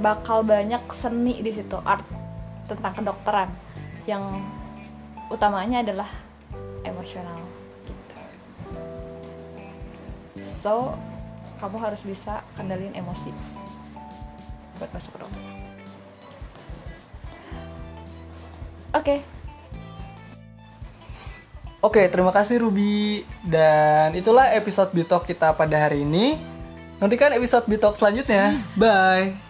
bakal 0.00 0.44
banyak 0.44 0.80
seni 1.00 1.40
di 1.40 1.52
situ 1.56 1.76
art 1.84 2.04
tentang 2.68 2.92
kedokteran 2.92 3.48
yang 4.04 4.42
utamanya 5.32 5.82
adalah 5.82 6.10
emosional 6.86 7.40
gitu. 7.86 8.14
so 10.62 10.74
kamu 11.58 11.76
harus 11.80 12.00
bisa 12.04 12.44
kendalin 12.54 12.92
emosi 12.94 13.30
buat 14.76 14.90
masuk 14.92 15.10
ke 15.14 15.18
dokter 15.18 15.42
oke 18.94 19.16
Oke, 21.86 22.10
terima 22.10 22.34
kasih 22.34 22.66
Ruby. 22.66 23.22
Dan 23.46 24.18
itulah 24.18 24.50
episode 24.58 24.90
Bitok 24.90 25.22
kita 25.22 25.54
pada 25.54 25.76
hari 25.78 26.02
ini. 26.02 26.34
Nantikan 26.98 27.30
episode 27.30 27.62
Bitok 27.70 27.94
selanjutnya. 27.94 28.58
Bye. 28.74 29.45